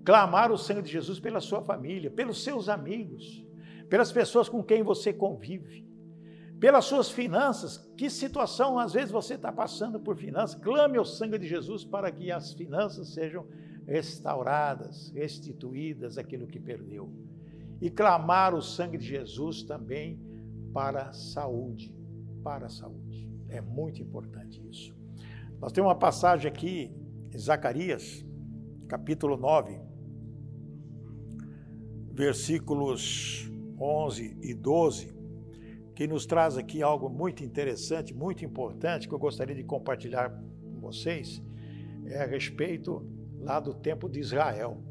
clamar 0.03 0.51
o 0.51 0.57
sangue 0.57 0.83
de 0.83 0.91
Jesus 0.91 1.19
pela 1.19 1.41
sua 1.41 1.61
família, 1.63 2.11
pelos 2.11 2.43
seus 2.43 2.69
amigos, 2.69 3.43
pelas 3.89 4.11
pessoas 4.11 4.47
com 4.47 4.63
quem 4.63 4.83
você 4.83 5.11
convive, 5.11 5.84
pelas 6.59 6.85
suas 6.85 7.09
finanças. 7.09 7.77
Que 7.97 8.09
situação 8.09 8.79
às 8.79 8.93
vezes 8.93 9.11
você 9.11 9.35
está 9.35 9.51
passando 9.51 9.99
por 9.99 10.15
finanças? 10.17 10.59
Clame 10.59 10.97
o 10.99 11.05
sangue 11.05 11.37
de 11.37 11.47
Jesus 11.47 11.83
para 11.83 12.11
que 12.11 12.31
as 12.31 12.53
finanças 12.53 13.09
sejam 13.09 13.45
restauradas, 13.85 15.11
restituídas 15.13 16.17
aquilo 16.17 16.47
que 16.47 16.59
perdeu. 16.59 17.11
E 17.81 17.89
clamar 17.89 18.55
o 18.55 18.61
sangue 18.61 18.97
de 18.97 19.05
Jesus 19.05 19.63
também 19.63 20.19
para 20.73 21.09
a 21.09 21.13
saúde, 21.13 21.93
para 22.43 22.65
a 22.67 22.69
saúde. 22.69 23.29
É 23.49 23.61
muito 23.61 24.01
importante 24.01 24.61
isso. 24.69 24.95
Nós 25.59 25.71
temos 25.71 25.89
uma 25.89 25.95
passagem 25.95 26.49
aqui 26.49 26.91
Zacarias, 27.37 28.25
capítulo 28.87 29.37
9, 29.37 29.79
versículos 32.11 33.49
11 33.79 34.37
e 34.41 34.53
12, 34.53 35.14
que 35.95 36.05
nos 36.05 36.25
traz 36.25 36.57
aqui 36.57 36.83
algo 36.83 37.09
muito 37.09 37.41
interessante, 37.43 38.13
muito 38.13 38.43
importante, 38.43 39.07
que 39.07 39.13
eu 39.13 39.19
gostaria 39.19 39.55
de 39.55 39.63
compartilhar 39.63 40.29
com 40.29 40.81
vocês, 40.81 41.41
é 42.05 42.21
a 42.21 42.25
respeito 42.25 43.01
lá 43.39 43.61
do 43.61 43.73
tempo 43.73 44.09
de 44.09 44.19
Israel. 44.19 44.83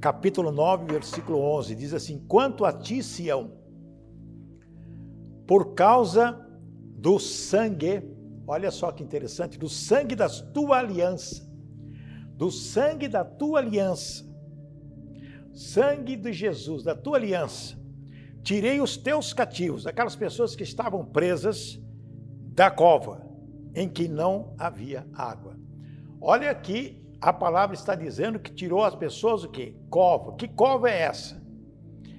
Capítulo 0.00 0.52
9, 0.52 0.86
versículo 0.86 1.38
11, 1.40 1.74
diz 1.74 1.92
assim: 1.92 2.24
Quanto 2.26 2.64
a 2.64 2.72
ti, 2.72 3.02
Sião, 3.02 3.52
por 5.46 5.74
causa 5.74 6.46
do 6.96 7.18
sangue, 7.18 8.02
olha 8.46 8.70
só 8.70 8.92
que 8.92 9.02
interessante, 9.02 9.58
do 9.58 9.68
sangue 9.68 10.14
da 10.14 10.28
tua 10.28 10.78
aliança, 10.78 11.44
do 12.36 12.52
sangue 12.52 13.08
da 13.08 13.24
tua 13.24 13.58
aliança, 13.58 14.29
sangue 15.52 16.16
de 16.16 16.32
Jesus, 16.32 16.82
da 16.82 16.94
tua 16.94 17.16
aliança, 17.16 17.78
tirei 18.42 18.80
os 18.80 18.96
teus 18.96 19.32
cativos, 19.32 19.86
aquelas 19.86 20.16
pessoas 20.16 20.56
que 20.56 20.62
estavam 20.62 21.04
presas 21.04 21.80
da 22.54 22.70
cova, 22.70 23.26
em 23.74 23.88
que 23.88 24.08
não 24.08 24.54
havia 24.58 25.06
água. 25.14 25.56
Olha 26.20 26.50
aqui, 26.50 27.00
a 27.20 27.32
palavra 27.32 27.74
está 27.74 27.94
dizendo 27.94 28.38
que 28.38 28.52
tirou 28.52 28.82
as 28.82 28.94
pessoas 28.94 29.44
o 29.44 29.50
quê? 29.50 29.76
Cova. 29.88 30.36
Que 30.36 30.48
cova 30.48 30.88
é 30.88 31.02
essa? 31.02 31.40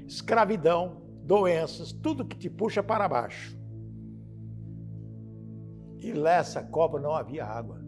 Escravidão, 0.07 1.01
doenças, 1.23 1.91
tudo 1.91 2.25
que 2.25 2.37
te 2.37 2.49
puxa 2.49 2.83
para 2.83 3.07
baixo. 3.07 3.57
E 5.99 6.13
nessa 6.13 6.63
cova 6.63 6.99
não 6.99 7.15
havia 7.15 7.45
água. 7.45 7.81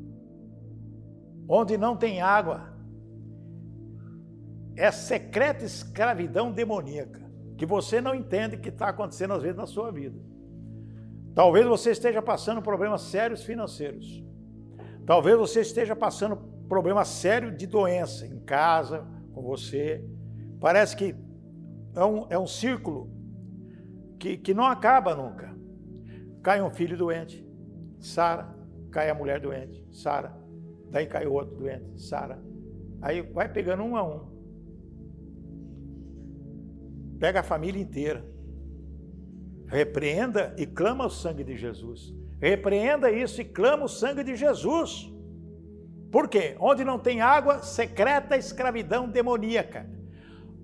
Onde 1.48 1.78
não 1.78 1.96
tem 1.98 2.22
água, 2.22 2.73
é 4.76 4.92
secreta 4.92 5.64
escravidão 5.64 6.52
demoníaca, 6.52 7.22
que 7.58 7.66
você 7.66 8.02
não 8.02 8.16
entende 8.16 8.58
que 8.58 8.70
está 8.70 8.90
acontecendo 8.90 9.34
às 9.34 9.42
vezes 9.42 9.58
na 9.58 9.66
sua 9.66 9.92
vida. 9.92 10.20
Talvez 11.36 11.66
você 11.66 11.92
esteja 11.92 12.22
passando 12.22 12.62
problemas 12.62 13.02
sérios 13.02 13.44
financeiros. 13.44 14.24
Talvez 15.06 15.38
você 15.38 15.62
esteja 15.62 15.96
passando 15.96 16.38
problema 16.68 17.04
sério 17.04 17.56
de 17.56 17.68
doença 17.68 18.26
em 18.26 18.40
casa, 18.40 19.06
com 19.34 19.42
você. 19.42 20.04
Parece 20.60 20.96
que 20.96 21.16
é 21.96 22.06
um, 22.06 22.28
é 22.30 22.40
um 22.40 22.48
círculo 22.48 23.10
que, 24.20 24.38
que 24.38 24.54
não 24.54 24.66
acaba 24.66 25.16
nunca. 25.16 25.54
Cai 26.42 26.62
um 26.62 26.70
filho 26.70 26.98
doente, 26.98 27.46
Sara, 28.00 28.54
cai 28.92 29.10
a 29.10 29.16
mulher 29.16 29.40
doente, 29.40 29.86
Sara, 29.92 30.44
Daí 30.94 31.08
cai 31.08 31.26
outro 31.26 31.56
doente, 31.56 32.00
Sara. 32.00 32.40
Aí 33.02 33.24
vai 33.24 33.52
pegando 33.52 33.82
um 33.82 33.98
a 33.98 34.04
um. 34.04 34.33
Pega 37.24 37.40
a 37.40 37.44
família 37.44 37.82
inteira. 37.82 38.22
Repreenda 39.68 40.54
e 40.58 40.66
clama 40.66 41.06
o 41.06 41.10
sangue 41.10 41.42
de 41.42 41.56
Jesus. 41.56 42.14
Repreenda 42.42 43.10
isso 43.10 43.40
e 43.40 43.46
clama 43.46 43.86
o 43.86 43.88
sangue 43.88 44.26
de 44.26 44.36
Jesus. 44.36 45.10
Por 46.12 46.28
quê? 46.28 46.58
Onde 46.60 46.84
não 46.84 47.00
tem 47.00 47.22
água, 47.22 47.64
secreta 47.64 48.36
escravidão 48.36 49.08
demoníaca. 49.08 49.90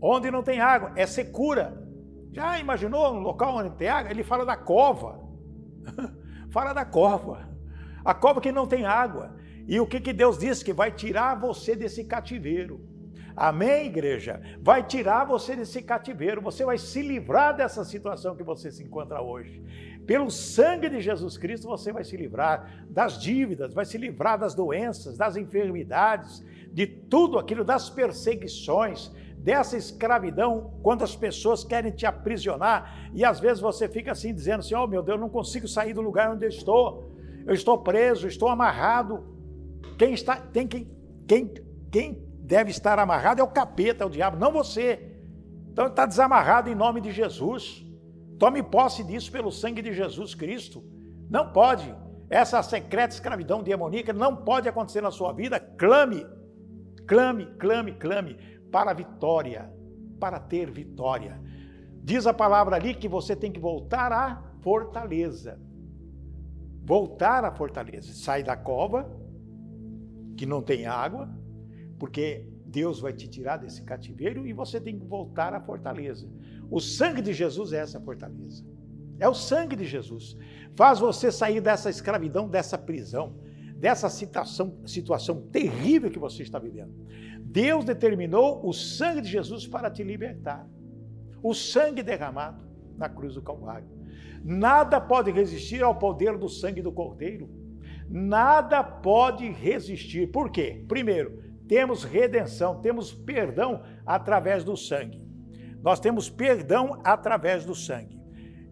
Onde 0.01 0.29
não 0.29 0.43
tem 0.43 0.59
água, 0.59 0.91
é 0.97 1.05
secura. 1.05 1.81
Já 2.33 2.59
imaginou 2.59 3.09
um 3.13 3.21
local 3.21 3.55
onde 3.55 3.77
tem 3.77 3.87
água? 3.87 4.11
Ele 4.11 4.21
fala 4.21 4.45
da 4.45 4.57
cova. 4.57 5.17
fala 6.51 6.73
da 6.73 6.83
cova. 6.83 7.49
A 8.03 8.13
cova 8.13 8.41
que 8.41 8.51
não 8.51 8.67
tem 8.67 8.85
água. 8.85 9.33
E 9.65 9.79
o 9.79 9.87
que, 9.87 10.01
que 10.01 10.11
Deus 10.11 10.37
diz? 10.37 10.61
Que 10.61 10.73
vai 10.73 10.91
tirar 10.91 11.39
você 11.39 11.73
desse 11.73 12.03
cativeiro. 12.03 12.85
Amém, 13.39 13.85
igreja? 13.85 14.41
Vai 14.61 14.85
tirar 14.85 15.23
você 15.23 15.55
desse 15.55 15.81
cativeiro, 15.81 16.41
você 16.41 16.65
vai 16.65 16.77
se 16.77 17.01
livrar 17.01 17.55
dessa 17.55 17.85
situação 17.85 18.35
que 18.35 18.43
você 18.43 18.69
se 18.69 18.83
encontra 18.83 19.21
hoje. 19.21 19.63
Pelo 20.05 20.29
sangue 20.29 20.89
de 20.89 20.99
Jesus 20.99 21.37
Cristo, 21.37 21.65
você 21.65 21.93
vai 21.93 22.03
se 22.03 22.17
livrar 22.17 22.85
das 22.89 23.17
dívidas, 23.17 23.73
vai 23.73 23.85
se 23.85 23.97
livrar 23.97 24.37
das 24.37 24.53
doenças, 24.53 25.15
das 25.17 25.37
enfermidades, 25.37 26.43
de 26.73 26.85
tudo 26.85 27.39
aquilo, 27.39 27.63
das 27.63 27.89
perseguições, 27.89 29.09
dessa 29.37 29.77
escravidão, 29.77 30.77
quando 30.83 31.05
as 31.05 31.15
pessoas 31.15 31.63
querem 31.63 31.93
te 31.93 32.05
aprisionar 32.05 33.09
e 33.13 33.23
às 33.23 33.39
vezes 33.39 33.61
você 33.61 33.87
fica 33.87 34.11
assim 34.11 34.33
dizendo 34.33 34.59
assim: 34.59 34.75
"Oh, 34.75 34.85
meu 34.85 35.01
Deus, 35.01 35.17
eu 35.17 35.21
não 35.21 35.29
consigo 35.29 35.65
sair 35.65 35.93
do 35.93 36.01
lugar 36.01 36.29
onde 36.29 36.43
eu 36.43 36.49
estou. 36.49 37.15
Eu 37.47 37.53
estou 37.53 37.77
preso, 37.77 38.27
estou 38.27 38.49
amarrado 38.49 39.23
quem 39.97 40.13
está, 40.13 40.35
tem 40.35 40.67
quem, 40.67 40.91
quem, 41.25 41.53
quem 41.89 42.28
deve 42.49 42.71
estar 42.71 42.97
amarrado 42.97 43.41
é 43.41 43.43
o 43.43 43.47
capeta, 43.47 44.03
é 44.03 44.07
o 44.07 44.09
diabo, 44.09 44.35
não 44.35 44.51
você. 44.51 45.15
Então 45.71 45.85
está 45.85 46.03
desamarrado 46.07 46.67
em 46.67 46.73
nome 46.73 46.99
de 46.99 47.11
Jesus. 47.11 47.85
Tome 48.39 48.63
posse 48.63 49.03
disso 49.03 49.31
pelo 49.31 49.51
sangue 49.51 49.83
de 49.83 49.93
Jesus 49.93 50.33
Cristo. 50.33 50.83
Não 51.29 51.53
pode. 51.53 51.95
Essa 52.27 52.63
secreta 52.63 53.13
escravidão 53.13 53.61
demoníaca 53.61 54.11
não 54.11 54.35
pode 54.35 54.67
acontecer 54.67 54.99
na 54.99 55.11
sua 55.11 55.31
vida. 55.31 55.59
Clame, 55.59 56.25
clame, 57.05 57.45
clame, 57.59 57.93
clame 57.93 58.35
para 58.71 58.89
a 58.89 58.95
vitória, 58.95 59.71
para 60.19 60.39
ter 60.39 60.71
vitória. 60.71 61.39
Diz 62.03 62.25
a 62.25 62.33
palavra 62.33 62.77
ali 62.77 62.95
que 62.95 63.07
você 63.07 63.35
tem 63.35 63.51
que 63.51 63.59
voltar 63.59 64.11
à 64.11 64.41
fortaleza. 64.61 65.61
Voltar 66.83 67.45
à 67.45 67.51
fortaleza. 67.51 68.11
Sai 68.11 68.41
da 68.41 68.57
cova, 68.57 69.07
que 70.35 70.47
não 70.47 70.63
tem 70.63 70.87
água, 70.87 71.29
porque 71.99 72.47
Deus 72.65 72.99
vai 72.99 73.11
te 73.11 73.27
tirar 73.27 73.57
desse 73.57 73.83
cativeiro 73.83 74.47
e 74.47 74.53
você 74.53 74.79
tem 74.79 74.97
que 74.97 75.05
voltar 75.05 75.53
à 75.53 75.59
fortaleza. 75.59 76.27
O 76.71 76.79
sangue 76.79 77.21
de 77.21 77.33
Jesus 77.33 77.73
é 77.73 77.77
essa 77.77 77.99
fortaleza. 77.99 78.63
É 79.19 79.27
o 79.27 79.33
sangue 79.33 79.75
de 79.75 79.85
Jesus. 79.85 80.37
Faz 80.75 80.99
você 80.99 81.31
sair 81.31 81.59
dessa 81.59 81.89
escravidão, 81.89 82.47
dessa 82.47 82.77
prisão, 82.77 83.35
dessa 83.75 84.09
situação, 84.09 84.77
situação 84.85 85.41
terrível 85.51 86.09
que 86.09 86.19
você 86.19 86.41
está 86.41 86.57
vivendo. 86.57 86.93
Deus 87.41 87.83
determinou 87.83 88.65
o 88.65 88.71
sangue 88.71 89.21
de 89.21 89.29
Jesus 89.29 89.67
para 89.67 89.91
te 89.91 90.03
libertar. 90.03 90.65
O 91.43 91.53
sangue 91.53 92.01
derramado 92.01 92.63
na 92.97 93.09
cruz 93.09 93.35
do 93.35 93.41
Calvário. 93.41 93.87
Nada 94.43 95.01
pode 95.01 95.31
resistir 95.31 95.83
ao 95.83 95.95
poder 95.95 96.37
do 96.37 96.47
sangue 96.47 96.81
do 96.81 96.91
Cordeiro. 96.91 97.49
Nada 98.09 98.83
pode 98.83 99.49
resistir. 99.49 100.27
Por 100.27 100.49
quê? 100.49 100.83
Primeiro, 100.87 101.48
temos 101.69 102.03
redenção, 102.03 102.81
temos 102.81 103.13
perdão 103.13 103.81
através 104.05 104.65
do 104.65 104.75
sangue. 104.75 105.23
Nós 105.81 106.01
temos 106.01 106.29
perdão 106.29 106.99
através 107.05 107.63
do 107.63 107.73
sangue. 107.73 108.19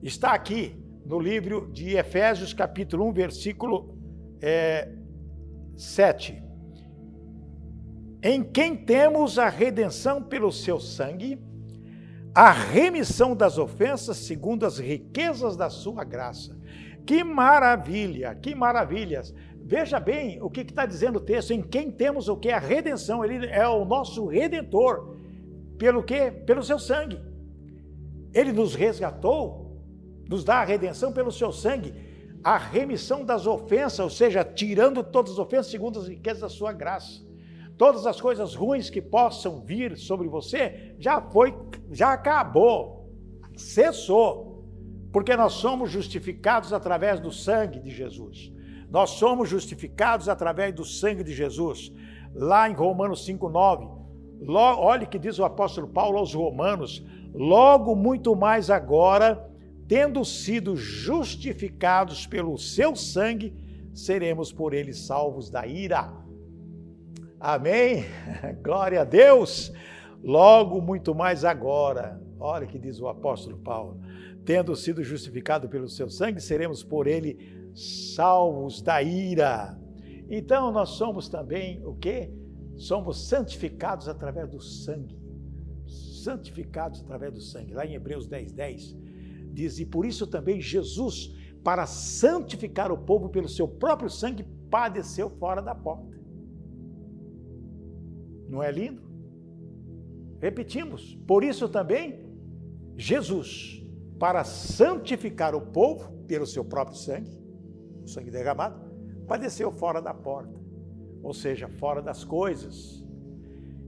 Está 0.04 0.34
aqui 0.34 0.76
no 1.06 1.18
livro 1.18 1.72
de 1.72 1.96
Efésios, 1.96 2.52
capítulo 2.54 3.08
1, 3.08 3.14
versículo 3.14 3.98
é, 4.42 4.92
7 5.78 6.48
em 8.22 8.44
quem 8.44 8.76
temos 8.76 9.38
a 9.38 9.48
redenção 9.48 10.22
pelo 10.22 10.52
seu 10.52 10.80
sangue, 10.80 11.40
a 12.34 12.52
remissão 12.52 13.36
das 13.36 13.58
ofensas 13.58 14.18
segundo 14.18 14.66
as 14.66 14.78
riquezas 14.78 15.56
da 15.56 15.70
sua 15.70 16.04
graça. 16.04 16.58
Que 17.06 17.24
maravilha, 17.24 18.36
que 18.36 18.54
maravilhas. 18.54 19.34
Veja 19.68 20.00
bem 20.00 20.42
o 20.42 20.50
que 20.50 20.62
está 20.62 20.86
dizendo 20.86 21.18
o 21.18 21.22
texto, 21.22 21.52
em 21.52 21.62
quem 21.62 21.92
temos 21.92 22.30
o 22.30 22.38
que? 22.38 22.50
A 22.50 22.58
redenção, 22.58 23.24
ele 23.24 23.46
é 23.48 23.68
o 23.68 23.84
nosso 23.84 24.26
redentor. 24.26 25.18
Pelo 25.78 26.02
que? 26.02 26.32
Pelo 26.32 26.64
seu 26.64 26.80
sangue. 26.80 27.20
Ele 28.34 28.54
nos 28.54 28.74
resgatou, 28.74 29.78
nos 30.30 30.44
dá 30.44 30.62
a 30.62 30.64
redenção 30.64 31.12
pelo 31.12 31.32
seu 31.32 31.52
sangue, 31.52 31.94
a 32.44 32.58
remissão 32.58 33.26
das 33.26 33.46
ofensas, 33.46 34.00
ou 34.00 34.10
seja, 34.10 34.44
tirando 34.44 35.04
todas 35.04 35.34
as 35.34 35.40
ofensas 35.40 35.68
segundo 35.68 36.00
as 36.00 36.08
riquezas 36.08 36.42
da 36.42 36.50
sua 36.50 36.72
graça 36.72 37.28
todas 37.78 38.08
as 38.08 38.20
coisas 38.20 38.56
ruins 38.56 38.90
que 38.90 39.02
possam 39.02 39.62
vir 39.62 39.96
sobre 39.98 40.28
você, 40.28 40.96
já 40.98 41.22
foi, 41.22 41.56
já 41.92 42.14
acabou, 42.14 43.08
cessou, 43.56 44.66
porque 45.14 45.38
nós 45.38 45.54
somos 45.54 45.92
justificados 45.92 46.74
através 46.74 47.20
do 47.20 47.32
sangue 47.32 47.80
de 47.80 47.92
Jesus. 47.92 48.52
Nós 48.90 49.12
somos 49.12 49.50
justificados 49.50 50.30
através 50.30 50.74
do 50.74 50.86
sangue 50.86 51.24
de 51.24 51.34
Jesus. 51.34 51.92
Lá 52.34 52.70
em 52.70 52.74
Romanos 52.74 53.26
5:9, 53.26 53.90
olhe 54.80 55.06
que 55.06 55.20
diz 55.20 55.40
o 55.40 55.46
apóstolo 55.46 55.88
Paulo 55.88 56.18
aos 56.18 56.34
Romanos: 56.34 57.04
logo 57.34 57.96
muito 57.96 58.36
mais 58.36 58.70
agora, 58.70 59.50
tendo 59.88 60.24
sido 60.24 60.76
justificados 60.76 62.26
pelo 62.26 62.58
seu 62.58 62.96
sangue, 62.96 63.54
seremos 63.94 64.52
por 64.52 64.74
ele 64.74 64.94
salvos 64.94 65.50
da 65.50 65.66
ira. 65.66 66.14
Amém? 67.40 68.06
Glória 68.64 69.02
a 69.02 69.06
Deus. 69.06 69.72
Logo, 70.24 70.82
muito 70.82 71.14
mais 71.14 71.46
agora. 71.46 72.20
Olha 72.40 72.66
que 72.66 72.80
diz 72.80 73.00
o 73.00 73.08
apóstolo 73.08 73.58
Paulo. 73.58 74.00
Tendo 74.44 74.76
sido 74.76 75.04
justificado 75.04 75.70
pelo 75.70 75.88
seu 75.88 76.10
sangue, 76.10 76.42
seremos 76.42 76.84
por 76.84 77.08
ele 77.08 77.57
salvos 77.78 78.82
da 78.82 79.02
ira. 79.04 79.80
Então 80.30 80.72
nós 80.72 80.90
somos 80.90 81.30
também 81.30 81.86
o 81.86 81.96
quê? 81.96 82.34
Somos 82.76 83.28
santificados 83.28 84.08
através 84.08 84.50
do 84.50 84.60
sangue. 84.60 85.18
Santificados 85.86 87.02
através 87.02 87.34
do 87.34 87.42
sangue. 87.42 87.74
Lá 87.74 87.86
em 87.86 87.94
Hebreus 87.94 88.28
10, 88.28 88.52
10, 88.52 88.98
diz: 89.54 89.80
E 89.80 89.86
por 89.86 90.06
isso 90.06 90.26
também 90.26 90.60
Jesus, 90.60 91.34
para 91.64 91.86
santificar 91.86 92.92
o 92.92 92.98
povo 92.98 93.30
pelo 93.30 93.48
seu 93.48 93.68
próprio 93.68 94.10
sangue, 94.10 94.44
padeceu 94.70 95.30
fora 95.30 95.62
da 95.62 95.76
porta. 95.76 96.18
Não 98.50 98.64
é 98.64 98.72
lindo? 98.72 99.02
Repetimos, 100.40 101.16
por 101.28 101.44
isso 101.44 101.68
também 101.70 102.26
Jesus, 102.98 103.84
para 104.20 104.44
santificar 104.44 105.56
o 105.56 105.62
povo 105.62 106.12
pelo 106.28 106.46
seu 106.46 106.64
próprio 106.64 106.98
sangue, 106.98 107.47
sangue 108.08 108.32
derramado, 108.32 108.80
padeceu 109.28 109.72
fora 109.72 110.02
da 110.02 110.14
porta, 110.14 110.60
ou 111.22 111.34
seja, 111.34 111.68
fora 111.68 112.02
das 112.02 112.24
coisas. 112.24 113.06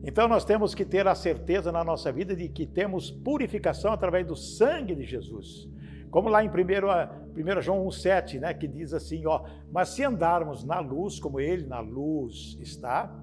Então 0.04 0.28
nós 0.28 0.46
temos 0.46 0.74
que 0.74 0.86
ter 0.86 1.08
a 1.08 1.16
certeza 1.16 1.72
na 1.72 1.84
nossa 1.84 2.12
vida 2.12 2.36
de 2.36 2.48
que 2.48 2.66
temos 2.66 3.12
purificação 3.12 3.92
através 3.92 4.26
do 4.26 4.36
sangue 4.36 4.96
de 4.96 5.04
Jesus. 5.04 5.68
Como 6.10 6.30
lá 6.30 6.44
em 6.44 6.50
1, 6.50 6.52
1 6.52 7.62
João 7.62 7.86
1,7, 7.86 8.40
né, 8.40 8.54
que 8.54 8.68
diz 8.68 8.94
assim: 8.94 9.26
ó, 9.26 9.46
mas 9.72 9.90
se 9.90 10.04
andarmos 10.04 10.64
na 10.64 10.80
luz, 10.80 11.20
como 11.20 11.40
ele 11.40 11.66
na 11.68 11.80
luz 11.80 12.58
está, 12.60 13.14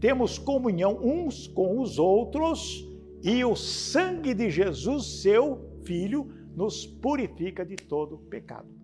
temos 0.00 0.38
comunhão 0.38 0.98
uns 1.00 1.46
com 1.46 1.80
os 1.80 1.98
outros 1.98 2.88
e 3.22 3.44
o 3.44 3.54
sangue 3.54 4.34
de 4.34 4.50
Jesus, 4.50 5.22
seu 5.22 5.70
Filho, 5.84 6.28
nos 6.54 6.86
purifica 6.86 7.64
de 7.64 7.76
todo 7.76 8.18
pecado. 8.18 8.81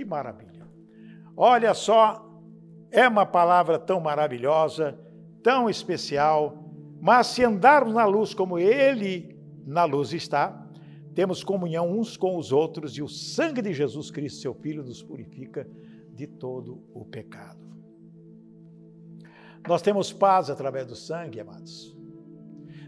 Que 0.00 0.04
maravilha! 0.06 0.66
Olha 1.36 1.74
só, 1.74 2.26
é 2.90 3.06
uma 3.06 3.26
palavra 3.26 3.78
tão 3.78 4.00
maravilhosa, 4.00 4.98
tão 5.42 5.68
especial, 5.68 6.64
mas 6.98 7.26
se 7.26 7.44
andarmos 7.44 7.92
na 7.92 8.06
luz 8.06 8.32
como 8.32 8.58
Ele 8.58 9.38
na 9.66 9.84
luz 9.84 10.14
está, 10.14 10.66
temos 11.14 11.44
comunhão 11.44 11.92
uns 11.92 12.16
com 12.16 12.38
os 12.38 12.50
outros 12.50 12.96
e 12.96 13.02
o 13.02 13.08
sangue 13.08 13.60
de 13.60 13.74
Jesus 13.74 14.10
Cristo, 14.10 14.40
seu 14.40 14.54
Filho, 14.54 14.82
nos 14.82 15.02
purifica 15.02 15.68
de 16.14 16.26
todo 16.26 16.82
o 16.94 17.04
pecado. 17.04 17.60
Nós 19.68 19.82
temos 19.82 20.14
paz 20.14 20.48
através 20.48 20.86
do 20.86 20.96
sangue, 20.96 21.40
amados. 21.40 21.94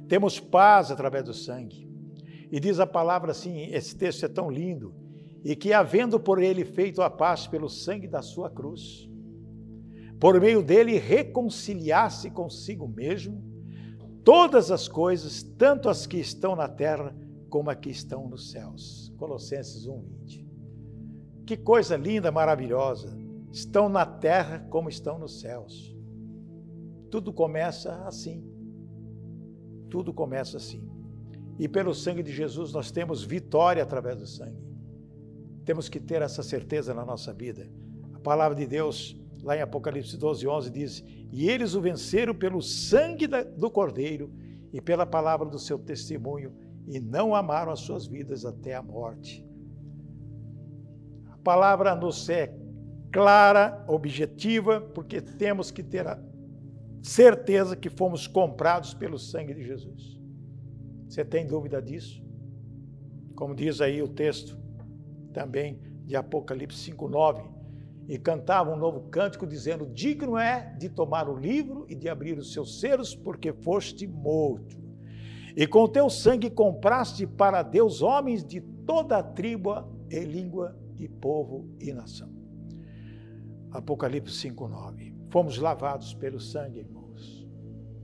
Temos 0.08 0.40
paz 0.40 0.90
através 0.90 1.24
do 1.24 1.34
sangue. 1.34 1.86
E 2.50 2.58
diz 2.58 2.80
a 2.80 2.86
palavra 2.86 3.32
assim: 3.32 3.64
esse 3.64 3.94
texto 3.94 4.24
é 4.24 4.28
tão 4.28 4.50
lindo. 4.50 5.01
E 5.44 5.56
que, 5.56 5.72
havendo 5.72 6.20
por 6.20 6.40
ele 6.40 6.64
feito 6.64 7.02
a 7.02 7.10
paz 7.10 7.46
pelo 7.46 7.68
sangue 7.68 8.06
da 8.06 8.22
sua 8.22 8.48
cruz, 8.48 9.10
por 10.20 10.40
meio 10.40 10.62
dele 10.62 10.98
reconciliasse 10.98 12.30
consigo 12.30 12.86
mesmo 12.86 13.42
todas 14.22 14.70
as 14.70 14.86
coisas, 14.86 15.42
tanto 15.42 15.88
as 15.88 16.06
que 16.06 16.18
estão 16.18 16.54
na 16.54 16.68
terra 16.68 17.14
como 17.50 17.70
as 17.70 17.76
que 17.76 17.90
estão 17.90 18.28
nos 18.28 18.50
céus. 18.50 19.12
Colossenses 19.18 19.86
1:20. 19.86 20.46
Que 21.44 21.56
coisa 21.56 21.96
linda, 21.96 22.30
maravilhosa. 22.30 23.16
Estão 23.50 23.88
na 23.88 24.06
terra 24.06 24.60
como 24.70 24.88
estão 24.88 25.18
nos 25.18 25.40
céus. 25.40 25.94
Tudo 27.10 27.32
começa 27.32 27.94
assim. 28.06 28.42
Tudo 29.90 30.14
começa 30.14 30.56
assim. 30.56 30.88
E 31.58 31.68
pelo 31.68 31.92
sangue 31.94 32.22
de 32.22 32.32
Jesus 32.32 32.72
nós 32.72 32.90
temos 32.90 33.22
vitória 33.22 33.82
através 33.82 34.16
do 34.16 34.26
sangue. 34.26 34.61
Temos 35.64 35.88
que 35.88 36.00
ter 36.00 36.22
essa 36.22 36.42
certeza 36.42 36.92
na 36.92 37.04
nossa 37.04 37.32
vida. 37.32 37.68
A 38.14 38.18
palavra 38.18 38.56
de 38.56 38.66
Deus, 38.66 39.16
lá 39.42 39.56
em 39.56 39.60
Apocalipse 39.60 40.16
12, 40.16 40.46
11, 40.46 40.70
diz: 40.70 41.04
E 41.30 41.48
eles 41.48 41.74
o 41.74 41.80
venceram 41.80 42.34
pelo 42.34 42.60
sangue 42.60 43.26
do 43.26 43.70
Cordeiro 43.70 44.32
e 44.72 44.80
pela 44.80 45.06
palavra 45.06 45.48
do 45.48 45.58
seu 45.58 45.78
testemunho, 45.78 46.52
e 46.86 46.98
não 46.98 47.34
amaram 47.34 47.70
as 47.70 47.80
suas 47.80 48.06
vidas 48.06 48.44
até 48.44 48.74
a 48.74 48.82
morte. 48.82 49.46
A 51.30 51.36
palavra 51.38 51.94
nos 51.94 52.28
é 52.28 52.54
clara, 53.12 53.84
objetiva, 53.86 54.80
porque 54.80 55.20
temos 55.20 55.70
que 55.70 55.82
ter 55.82 56.06
a 56.08 56.18
certeza 57.02 57.76
que 57.76 57.90
fomos 57.90 58.26
comprados 58.26 58.94
pelo 58.94 59.18
sangue 59.18 59.54
de 59.54 59.62
Jesus. 59.62 60.18
Você 61.08 61.24
tem 61.24 61.46
dúvida 61.46 61.80
disso? 61.82 62.24
Como 63.34 63.54
diz 63.54 63.80
aí 63.80 64.00
o 64.00 64.08
texto 64.08 64.61
também 65.32 65.80
de 66.04 66.14
Apocalipse 66.14 66.78
5:9, 66.78 67.42
e 68.08 68.18
cantavam 68.18 68.74
um 68.74 68.78
novo 68.78 69.08
cântico, 69.08 69.46
dizendo: 69.46 69.86
Digno 69.86 70.36
é 70.36 70.74
de 70.78 70.88
tomar 70.88 71.28
o 71.28 71.36
livro 71.36 71.86
e 71.88 71.94
de 71.94 72.08
abrir 72.08 72.38
os 72.38 72.52
seus 72.52 72.80
selos, 72.80 73.14
porque 73.14 73.52
foste 73.52 74.06
morto. 74.06 74.76
E 75.56 75.66
com 75.66 75.86
teu 75.86 76.08
sangue 76.08 76.50
compraste 76.50 77.26
para 77.26 77.62
Deus 77.62 78.02
homens 78.02 78.44
de 78.44 78.60
toda 78.60 79.18
a 79.18 79.22
tribo 79.22 79.72
e 80.10 80.20
língua 80.20 80.76
e 80.98 81.08
povo 81.08 81.68
e 81.80 81.92
nação. 81.92 82.30
Apocalipse 83.70 84.34
5:9. 84.34 85.14
Fomos 85.30 85.58
lavados 85.58 86.12
pelo 86.14 86.40
sangue, 86.40 86.80
irmãos. 86.80 87.48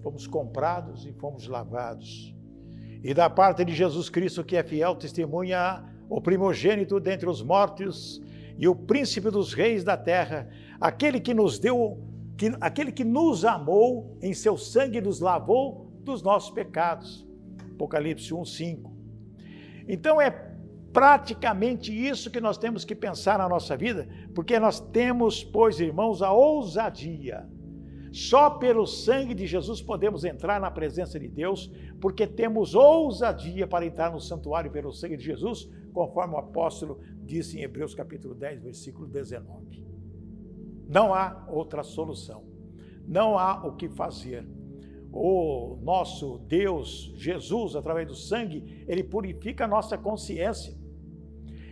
Fomos 0.03 0.27
comprados 0.27 1.05
e 1.05 1.13
fomos 1.13 1.47
lavados. 1.47 2.35
E 3.03 3.13
da 3.13 3.29
parte 3.29 3.65
de 3.65 3.75
Jesus 3.75 4.09
Cristo, 4.09 4.45
que 4.45 4.57
é 4.57 4.63
fiel 4.63 4.97
testemunha, 4.97 5.85
o 6.09 6.21
primogênito 6.21 6.99
dentre 6.99 7.29
os 7.29 7.43
mortos 7.43 8.23
e 8.57 8.67
o 8.67 8.75
príncipe 8.75 9.31
dos 9.31 9.53
reis 9.53 9.85
da 9.85 9.97
terra, 9.97 10.49
aquele 10.81 11.21
que 11.21 11.35
nos 11.35 11.59
deu, 11.59 12.03
que, 12.37 12.53
aquele 12.61 12.91
que 12.91 13.05
nos 13.05 13.45
amou, 13.45 14.17
em 14.21 14.33
seu 14.33 14.57
sangue 14.57 15.01
nos 15.01 15.21
lavou 15.21 15.93
dos 16.03 16.23
nossos 16.23 16.51
pecados. 16.51 17.27
Apocalipse 17.75 18.33
1:5. 18.33 18.91
Então 19.87 20.21
é 20.21 20.31
praticamente 20.93 21.93
isso 21.93 22.31
que 22.31 22.41
nós 22.41 22.59
temos 22.59 22.85
que 22.85 22.95
pensar 22.95 23.39
na 23.39 23.49
nossa 23.49 23.77
vida, 23.77 24.09
porque 24.35 24.59
nós 24.59 24.81
temos, 24.81 25.45
pois, 25.45 25.79
irmãos, 25.79 26.23
a 26.23 26.33
ousadia. 26.33 27.47
Só 28.11 28.51
pelo 28.51 28.87
sangue 28.87 29.35
de 29.35 29.47
Jesus 29.47 29.83
podemos 29.83 30.25
entrar 30.25 30.61
na 30.61 30.71
presença 30.71 31.21
de 31.21 31.29
Deus, 31.29 31.71
porque 32.01 32.27
temos 32.27 32.75
ousadia 32.75 33.67
para 33.67 33.85
entrar 33.87 34.11
no 34.11 34.21
santuário 34.21 34.71
pelo 34.71 34.93
sangue 34.93 35.17
de 35.17 35.25
Jesus, 35.25 35.71
conforme 35.99 36.35
o 36.35 36.39
apóstolo 36.39 37.01
disse 37.25 37.59
em 37.59 37.63
Hebreus 37.63 37.93
capítulo 37.93 38.33
10, 38.33 38.63
versículo 38.63 39.09
19. 39.09 39.85
Não 40.89 41.13
há 41.13 41.45
outra 41.49 41.83
solução. 41.83 42.45
Não 43.05 43.37
há 43.37 43.67
o 43.67 43.75
que 43.75 43.89
fazer. 43.89 44.47
O 45.11 45.77
nosso 45.83 46.39
Deus, 46.47 47.13
Jesus, 47.17 47.75
através 47.75 48.07
do 48.07 48.15
sangue, 48.15 48.85
ele 48.87 49.03
purifica 49.03 49.65
a 49.65 49.69
nossa 49.69 49.99
consciência. 49.99 50.73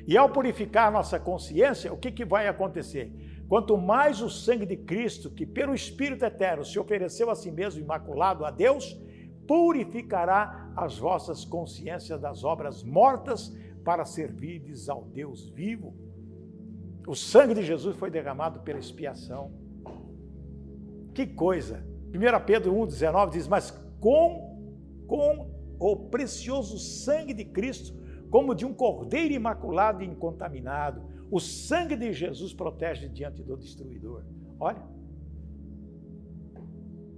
E 0.09 0.19
ao 0.19 0.29
purificar 0.29 0.89
a 0.89 0.91
nossa 0.91 1.21
consciência, 1.21 1.93
o 1.93 1.97
que, 1.97 2.11
que 2.11 2.25
vai 2.25 2.49
acontecer? 2.49 3.13
Quanto 3.49 3.79
mais 3.79 4.21
o 4.21 4.29
sangue 4.29 4.67
de 4.67 4.77
Cristo, 4.77 5.31
que 5.31 5.47
pelo 5.47 5.73
Espírito 5.73 6.25
Eterno 6.25 6.65
se 6.65 6.81
ofereceu 6.81 7.31
a 7.31 7.37
si 7.37 7.53
mesmo 7.53 7.81
imaculado 7.81 8.45
a 8.45 8.51
Deus, 8.51 9.01
purificará 9.47 10.73
as 10.75 10.99
vossas 10.99 11.45
consciências 11.45 12.21
das 12.21 12.43
obras 12.43 12.83
mortas 12.83 13.55
para 13.87 14.05
servirdes 14.05 14.89
ao 14.89 15.05
Deus 15.05 15.49
vivo. 15.49 15.95
O 17.07 17.15
sangue 17.15 17.55
de 17.55 17.63
Jesus 17.63 17.97
foi 17.97 18.11
derramado 18.11 18.59
pela 18.61 18.81
expiação. 18.81 19.53
Que 21.15 21.25
coisa! 21.25 21.87
1 22.09 22.45
Pedro 22.45 22.75
1,19 22.75 23.31
diz: 23.31 23.47
Mas 23.47 23.71
com, 24.01 25.07
com 25.07 25.49
o 25.79 25.97
precioso 26.09 26.81
sangue 26.81 27.33
de 27.33 27.45
Cristo, 27.45 27.97
como 28.29 28.57
de 28.57 28.67
um 28.67 28.75
cordeiro 28.75 29.33
imaculado 29.33 30.03
e 30.03 30.07
incontaminado. 30.07 31.05
O 31.31 31.39
sangue 31.39 31.95
de 31.95 32.13
Jesus 32.13 32.53
protege 32.53 33.09
diante 33.09 33.41
do 33.41 33.57
destruidor. 33.57 34.25
Olha. 34.59 34.96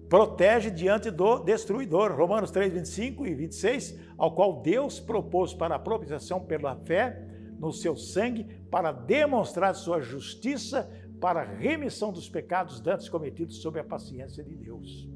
Protege 0.09 0.71
diante 0.71 1.11
do 1.11 1.39
destruidor. 1.41 2.13
Romanos 2.17 2.51
3, 2.51 2.73
25 2.73 3.27
e 3.27 3.35
26, 3.35 3.99
ao 4.17 4.35
qual 4.35 4.63
Deus 4.63 4.99
propôs 4.99 5.53
para 5.53 5.75
a 5.75 5.79
propiciação 5.79 6.41
pela 6.41 6.77
fé 6.77 7.25
no 7.59 7.73
seu 7.73 7.97
sangue, 7.97 8.45
para 8.71 8.93
demonstrar 8.93 9.75
sua 9.75 10.01
justiça, 10.01 10.89
para 11.21 11.41
a 11.41 11.45
remissão 11.45 12.13
dos 12.13 12.29
pecados 12.29 12.81
dantes 12.81 13.09
cometidos 13.09 13.61
sob 13.61 13.79
a 13.79 13.85
paciência 13.85 14.43
de 14.43 14.55
Deus. 14.55 15.09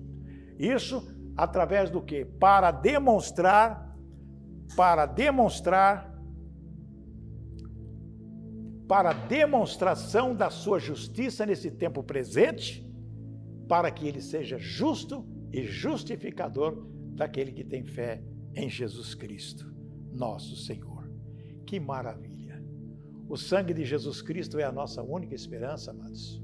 Isso 0.58 1.02
através 1.36 1.88
do 1.88 2.02
que? 2.02 2.24
Para 2.24 2.70
demonstrar 2.70 3.90
para 4.76 5.06
demonstrar 5.06 6.10
para 8.88 9.12
demonstração 9.12 10.34
da 10.34 10.50
sua 10.50 10.78
justiça 10.78 11.46
nesse 11.46 11.70
tempo 11.70 12.02
presente, 12.02 12.81
para 13.72 13.90
que 13.90 14.06
ele 14.06 14.20
seja 14.20 14.58
justo 14.58 15.24
e 15.50 15.62
justificador 15.62 16.86
daquele 17.14 17.50
que 17.50 17.64
tem 17.64 17.86
fé 17.86 18.22
em 18.54 18.68
Jesus 18.68 19.14
Cristo, 19.14 19.74
nosso 20.12 20.54
Senhor. 20.56 21.10
Que 21.64 21.80
maravilha! 21.80 22.62
O 23.26 23.34
sangue 23.34 23.72
de 23.72 23.82
Jesus 23.86 24.20
Cristo 24.20 24.58
é 24.58 24.64
a 24.64 24.70
nossa 24.70 25.02
única 25.02 25.34
esperança, 25.34 25.90
amados. 25.90 26.38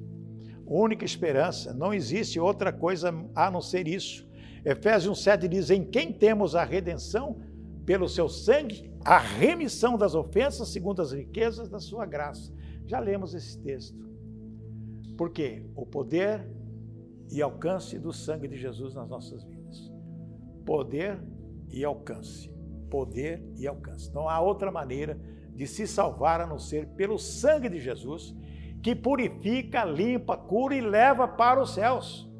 Única 0.64 1.04
esperança, 1.04 1.74
não 1.74 1.92
existe 1.92 2.40
outra 2.40 2.72
coisa 2.72 3.12
a 3.34 3.50
não 3.50 3.60
ser 3.60 3.86
isso. 3.86 4.26
Efésios 4.64 5.22
7 5.22 5.46
diz: 5.48 5.68
Em 5.68 5.84
quem 5.84 6.10
temos 6.10 6.54
a 6.54 6.64
redenção 6.64 7.42
pelo 7.84 8.08
seu 8.08 8.30
sangue, 8.30 8.90
a 9.04 9.18
remissão 9.18 9.98
das 9.98 10.14
ofensas 10.14 10.70
segundo 10.70 11.02
as 11.02 11.12
riquezas 11.12 11.68
da 11.68 11.78
sua 11.78 12.06
graça. 12.06 12.50
Já 12.86 12.98
lemos 12.98 13.34
esse 13.34 13.60
texto. 13.60 14.08
Por 15.14 15.28
quê? 15.28 15.62
O 15.76 15.84
poder 15.84 16.56
e 17.30 17.42
alcance 17.42 17.98
do 17.98 18.12
sangue 18.12 18.48
de 18.48 18.56
Jesus 18.56 18.94
nas 18.94 19.08
nossas 19.08 19.44
vidas. 19.44 19.92
Poder 20.64 21.20
e 21.70 21.84
alcance. 21.84 22.50
Poder 22.90 23.42
e 23.56 23.66
alcance. 23.66 24.12
Não 24.14 24.28
há 24.28 24.40
outra 24.40 24.70
maneira 24.70 25.20
de 25.54 25.66
se 25.66 25.86
salvar 25.86 26.40
a 26.40 26.46
não 26.46 26.58
ser 26.58 26.86
pelo 26.90 27.18
sangue 27.18 27.68
de 27.68 27.80
Jesus, 27.80 28.34
que 28.82 28.94
purifica, 28.94 29.84
limpa, 29.84 30.36
cura 30.36 30.74
e 30.74 30.80
leva 30.80 31.26
para 31.26 31.60
os 31.60 31.74
céus. 31.74 32.30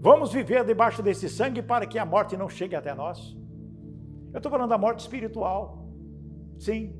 Vamos 0.00 0.32
viver 0.32 0.64
debaixo 0.64 1.02
desse 1.02 1.28
sangue 1.28 1.62
para 1.62 1.86
que 1.86 1.98
a 1.98 2.04
morte 2.04 2.36
não 2.36 2.48
chegue 2.48 2.74
até 2.74 2.92
nós. 2.94 3.36
Eu 4.32 4.38
estou 4.38 4.50
falando 4.50 4.70
da 4.70 4.76
morte 4.76 4.98
espiritual, 4.98 5.88
sim, 6.58 6.94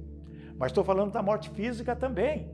mas 0.57 0.71
estou 0.71 0.85
falando 0.85 1.13
da 1.13 1.23
morte 1.23 1.51
física 1.51 1.97
também. 1.97 2.49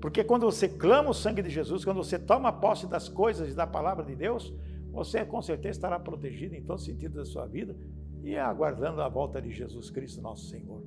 Porque 0.00 0.22
quando 0.22 0.46
você 0.46 0.68
clama 0.68 1.10
o 1.10 1.14
sangue 1.14 1.42
de 1.42 1.50
Jesus, 1.50 1.84
quando 1.84 1.96
você 1.96 2.18
toma 2.18 2.52
posse 2.52 2.86
das 2.86 3.08
coisas 3.08 3.50
e 3.50 3.54
da 3.54 3.66
palavra 3.66 4.04
de 4.04 4.14
Deus, 4.14 4.54
você 4.90 5.24
com 5.24 5.42
certeza 5.42 5.78
estará 5.78 5.98
protegido 5.98 6.54
em 6.54 6.62
todo 6.62 6.80
sentido 6.80 7.16
da 7.16 7.24
sua 7.24 7.46
vida 7.46 7.76
e 8.22 8.36
aguardando 8.36 9.00
a 9.02 9.08
volta 9.08 9.40
de 9.40 9.50
Jesus 9.50 9.90
Cristo, 9.90 10.20
nosso 10.20 10.46
Senhor. 10.46 10.82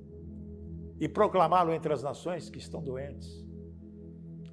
E 0.99 1.07
proclamá-lo 1.09 1.73
entre 1.73 1.91
as 1.91 2.03
nações 2.03 2.49
que 2.49 2.59
estão 2.59 2.81
doentes. 2.81 3.45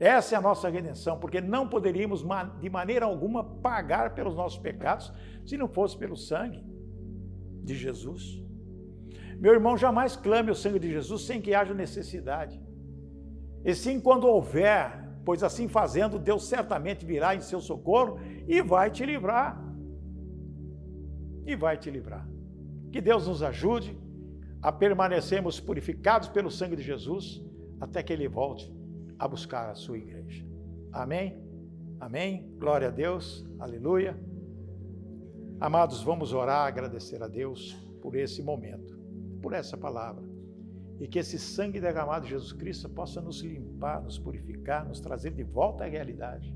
Essa 0.01 0.37
é 0.37 0.39
a 0.39 0.41
nossa 0.41 0.69
redenção, 0.69 1.19
porque 1.19 1.41
não 1.41 1.69
poderíamos 1.69 2.25
de 2.61 2.71
maneira 2.71 3.07
alguma 3.07 3.43
pagar 3.43 4.15
pelos 4.15 4.35
nossos 4.35 4.59
pecados 4.59 5.13
se 5.45 5.57
não 5.57 5.69
fosse 5.69 5.97
pelo 5.97 6.17
sangue 6.17 6.65
de 7.65 7.75
Jesus. 7.75 8.41
Meu 9.39 9.53
irmão, 9.53 9.77
jamais 9.77 10.17
clame 10.17 10.51
o 10.51 10.55
sangue 10.55 10.79
de 10.79 10.91
Jesus 10.91 11.23
sem 11.23 11.41
que 11.41 11.55
haja 11.55 11.75
necessidade. 11.75 12.61
E 13.65 13.75
sim 13.75 14.01
quando 14.01 14.27
houver, 14.27 15.09
pois 15.25 15.43
assim 15.43 15.69
fazendo, 15.69 16.19
Deus 16.19 16.49
certamente 16.49 17.05
virá 17.05 17.35
em 17.35 17.41
seu 17.41 17.61
socorro 17.61 18.19
e 18.47 18.63
vai 18.63 18.91
te 18.91 19.05
livrar. 19.05 19.63
E 21.47 21.57
vai 21.57 21.77
te 21.77 21.91
livrar. 21.91 22.29
Que 22.93 23.01
Deus 23.01 23.27
nos 23.27 23.43
ajude 23.43 23.99
a 24.63 24.73
permanecermos 24.73 25.61
purificados 25.61 26.29
pelo 26.29 26.51
sangue 26.51 26.77
de 26.77 26.83
Jesus 26.83 27.43
até 27.81 28.03
que 28.03 28.13
Ele 28.13 28.29
volte 28.29 28.73
a 29.19 29.27
buscar 29.27 29.71
a 29.71 29.75
sua 29.75 29.99
igreja. 29.99 30.45
Amém? 30.93 31.43
Amém? 32.01 32.55
Glória 32.59 32.89
a 32.89 32.91
Deus. 32.91 33.47
Aleluia. 33.59 34.19
Amados, 35.61 36.03
vamos 36.03 36.33
orar, 36.33 36.67
agradecer 36.67 37.23
a 37.23 37.29
Deus 37.29 37.75
por 38.01 38.15
esse 38.15 38.43
momento 38.43 38.99
por 39.41 39.53
essa 39.53 39.77
palavra. 39.77 40.28
E 41.01 41.07
que 41.07 41.19
esse 41.19 41.39
sangue 41.39 41.81
derramado 41.81 42.25
de 42.25 42.31
Jesus 42.31 42.53
Cristo 42.53 42.89
possa 42.89 43.21
nos 43.21 43.41
limpar, 43.41 44.03
nos 44.03 44.19
purificar, 44.19 44.87
nos 44.87 45.01
trazer 45.01 45.31
de 45.31 45.45
volta 45.45 45.85
à 45.85 45.87
realidade. 45.87 46.55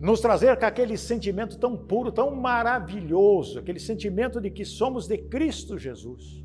Nos 0.00 0.20
trazer 0.20 0.56
com 0.56 0.64
aquele 0.64 0.96
sentimento 0.96 1.58
tão 1.58 1.76
puro, 1.76 2.12
tão 2.12 2.34
maravilhoso, 2.34 3.58
aquele 3.58 3.80
sentimento 3.80 4.40
de 4.40 4.50
que 4.50 4.64
somos 4.64 5.08
de 5.08 5.18
Cristo 5.18 5.76
Jesus. 5.76 6.44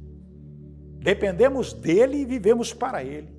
Dependemos 0.97 1.73
dele 1.73 2.17
e 2.17 2.25
vivemos 2.25 2.73
para 2.73 3.03
ele. 3.03 3.31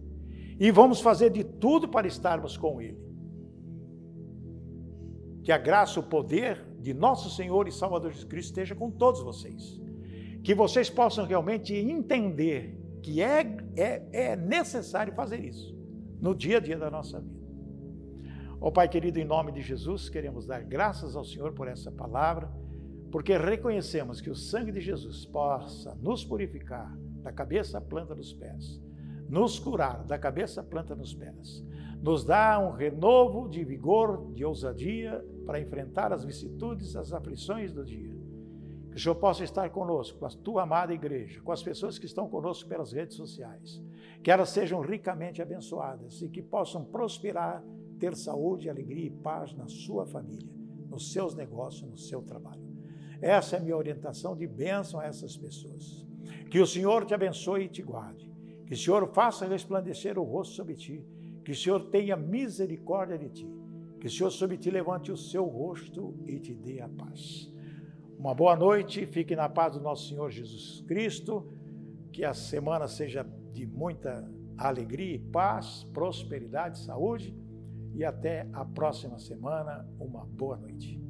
E 0.61 0.70
vamos 0.70 1.01
fazer 1.01 1.31
de 1.31 1.42
tudo 1.42 1.88
para 1.88 2.07
estarmos 2.07 2.57
com 2.57 2.81
ele. 2.81 3.03
Que 5.42 5.51
a 5.51 5.59
graça, 5.59 5.99
o 5.99 6.03
poder 6.03 6.64
de 6.79 6.94
nosso 6.94 7.29
Senhor 7.35 7.66
e 7.66 7.73
Salvador 7.73 8.12
Jesus 8.12 8.29
Cristo 8.29 8.51
esteja 8.51 8.75
com 8.75 8.90
todos 8.90 9.20
vocês 9.20 9.83
que 10.44 10.55
vocês 10.55 10.90
possam 10.90 11.25
realmente 11.25 11.75
entender 11.75 12.79
que 13.05 13.21
é, 13.21 13.59
é, 13.77 14.31
é 14.31 14.37
necessário 14.37 15.12
fazer 15.12 15.45
isso 15.45 15.77
no 16.19 16.35
dia 16.35 16.57
a 16.57 16.61
dia 16.61 16.79
da 16.79 16.90
nossa 16.90 17.21
vida. 17.21 17.45
Ó 18.59 18.69
oh, 18.69 18.73
Pai 18.73 18.88
querido, 18.88 19.19
em 19.19 19.27
nome 19.27 19.53
de 19.53 19.61
Jesus, 19.61 20.09
queremos 20.09 20.47
dar 20.47 20.64
graças 20.64 21.14
ao 21.14 21.23
Senhor 21.23 21.53
por 21.53 21.69
essa 21.69 21.93
palavra, 21.93 22.51
porque 23.12 23.37
reconhecemos 23.37 24.23
que 24.23 24.31
o 24.31 24.35
sangue 24.35 24.73
de 24.73 24.81
Jesus 24.81 25.27
possa 25.27 25.95
nos 25.97 26.25
purificar 26.25 26.97
da 27.21 27.31
cabeça 27.31 27.77
à 27.77 27.81
planta 27.83 28.14
dos 28.14 28.33
pés, 28.33 28.83
nos 29.29 29.59
curar 29.59 30.03
da 30.05 30.19
cabeça 30.19 30.62
à 30.62 30.64
planta 30.64 30.97
dos 30.97 31.12
pés, 31.12 31.62
nos 32.01 32.25
dá 32.25 32.59
um 32.59 32.71
renovo 32.71 33.51
de 33.51 33.62
vigor, 33.64 34.33
de 34.33 34.47
ousadia 34.47 35.23
para 35.45 35.61
enfrentar 35.61 36.11
as 36.11 36.25
vicissitudes, 36.25 36.97
as 36.97 37.12
aflições 37.12 37.71
do 37.71 37.85
dia. 37.85 38.13
Que 38.94 39.00
o 39.00 39.02
Senhor 39.02 39.16
possa 39.16 39.42
estar 39.42 39.68
conosco, 39.70 40.20
com 40.20 40.26
a 40.26 40.30
tua 40.30 40.62
amada 40.62 40.94
igreja, 40.94 41.40
com 41.40 41.50
as 41.50 41.64
pessoas 41.64 41.98
que 41.98 42.07
estão 42.07 42.28
conosco 42.28 42.68
pelas 42.68 42.92
redes 42.92 43.16
sociais. 43.16 43.83
Que 44.22 44.30
elas 44.30 44.50
sejam 44.50 44.80
ricamente 44.80 45.42
abençoadas 45.42 46.22
e 46.22 46.28
que 46.28 46.40
possam 46.40 46.85
prosperar, 46.85 47.64
ter 47.98 48.14
saúde, 48.14 48.70
alegria 48.70 49.07
e 49.07 49.11
paz 49.11 49.52
na 49.52 49.66
sua 49.66 50.07
família, 50.07 50.48
nos 50.88 51.12
seus 51.12 51.35
negócios, 51.35 51.90
no 51.90 51.98
seu 51.98 52.22
trabalho. 52.22 52.62
Essa 53.20 53.57
é 53.57 53.59
a 53.59 53.62
minha 53.62 53.76
orientação 53.76 54.37
de 54.37 54.46
bênção 54.46 55.00
a 55.00 55.07
essas 55.07 55.37
pessoas. 55.37 56.07
Que 56.48 56.61
o 56.61 56.66
Senhor 56.66 57.04
te 57.04 57.14
abençoe 57.14 57.64
e 57.64 57.68
te 57.68 57.83
guarde. 57.83 58.33
Que 58.64 58.74
o 58.74 58.76
Senhor 58.76 59.12
faça 59.12 59.44
resplandecer 59.44 60.16
o 60.16 60.22
rosto 60.22 60.54
sobre 60.54 60.76
ti. 60.76 61.04
Que 61.44 61.50
o 61.50 61.57
Senhor 61.57 61.90
tenha 61.90 62.16
misericórdia 62.16 63.18
de 63.18 63.28
ti. 63.28 63.52
Que 64.00 64.07
o 64.07 64.11
Senhor 64.11 64.30
sobre 64.30 64.57
ti 64.57 64.70
levante 64.70 65.11
o 65.11 65.16
seu 65.16 65.46
rosto 65.46 66.14
e 66.28 66.38
te 66.38 66.54
dê 66.54 66.80
a 66.80 66.88
paz. 66.88 67.52
Uma 68.24 68.34
boa 68.34 68.56
noite, 68.56 69.04
fique 69.04 69.37
na 69.37 69.50
paz 69.50 69.74
do 69.74 69.82
nosso 69.82 70.08
Senhor 70.08 70.30
Jesus 70.30 70.80
Cristo, 70.88 71.46
que 72.10 72.24
a 72.24 72.32
semana 72.32 72.88
seja 72.88 73.22
de 73.52 73.66
muita 73.66 74.26
alegria 74.56 75.16
e 75.16 75.18
paz, 75.18 75.84
prosperidade, 75.92 76.78
saúde 76.78 77.37
e 77.92 78.02
até 78.02 78.48
a 78.54 78.64
próxima 78.64 79.18
semana. 79.18 79.87
Uma 80.00 80.24
boa 80.24 80.56
noite. 80.56 81.04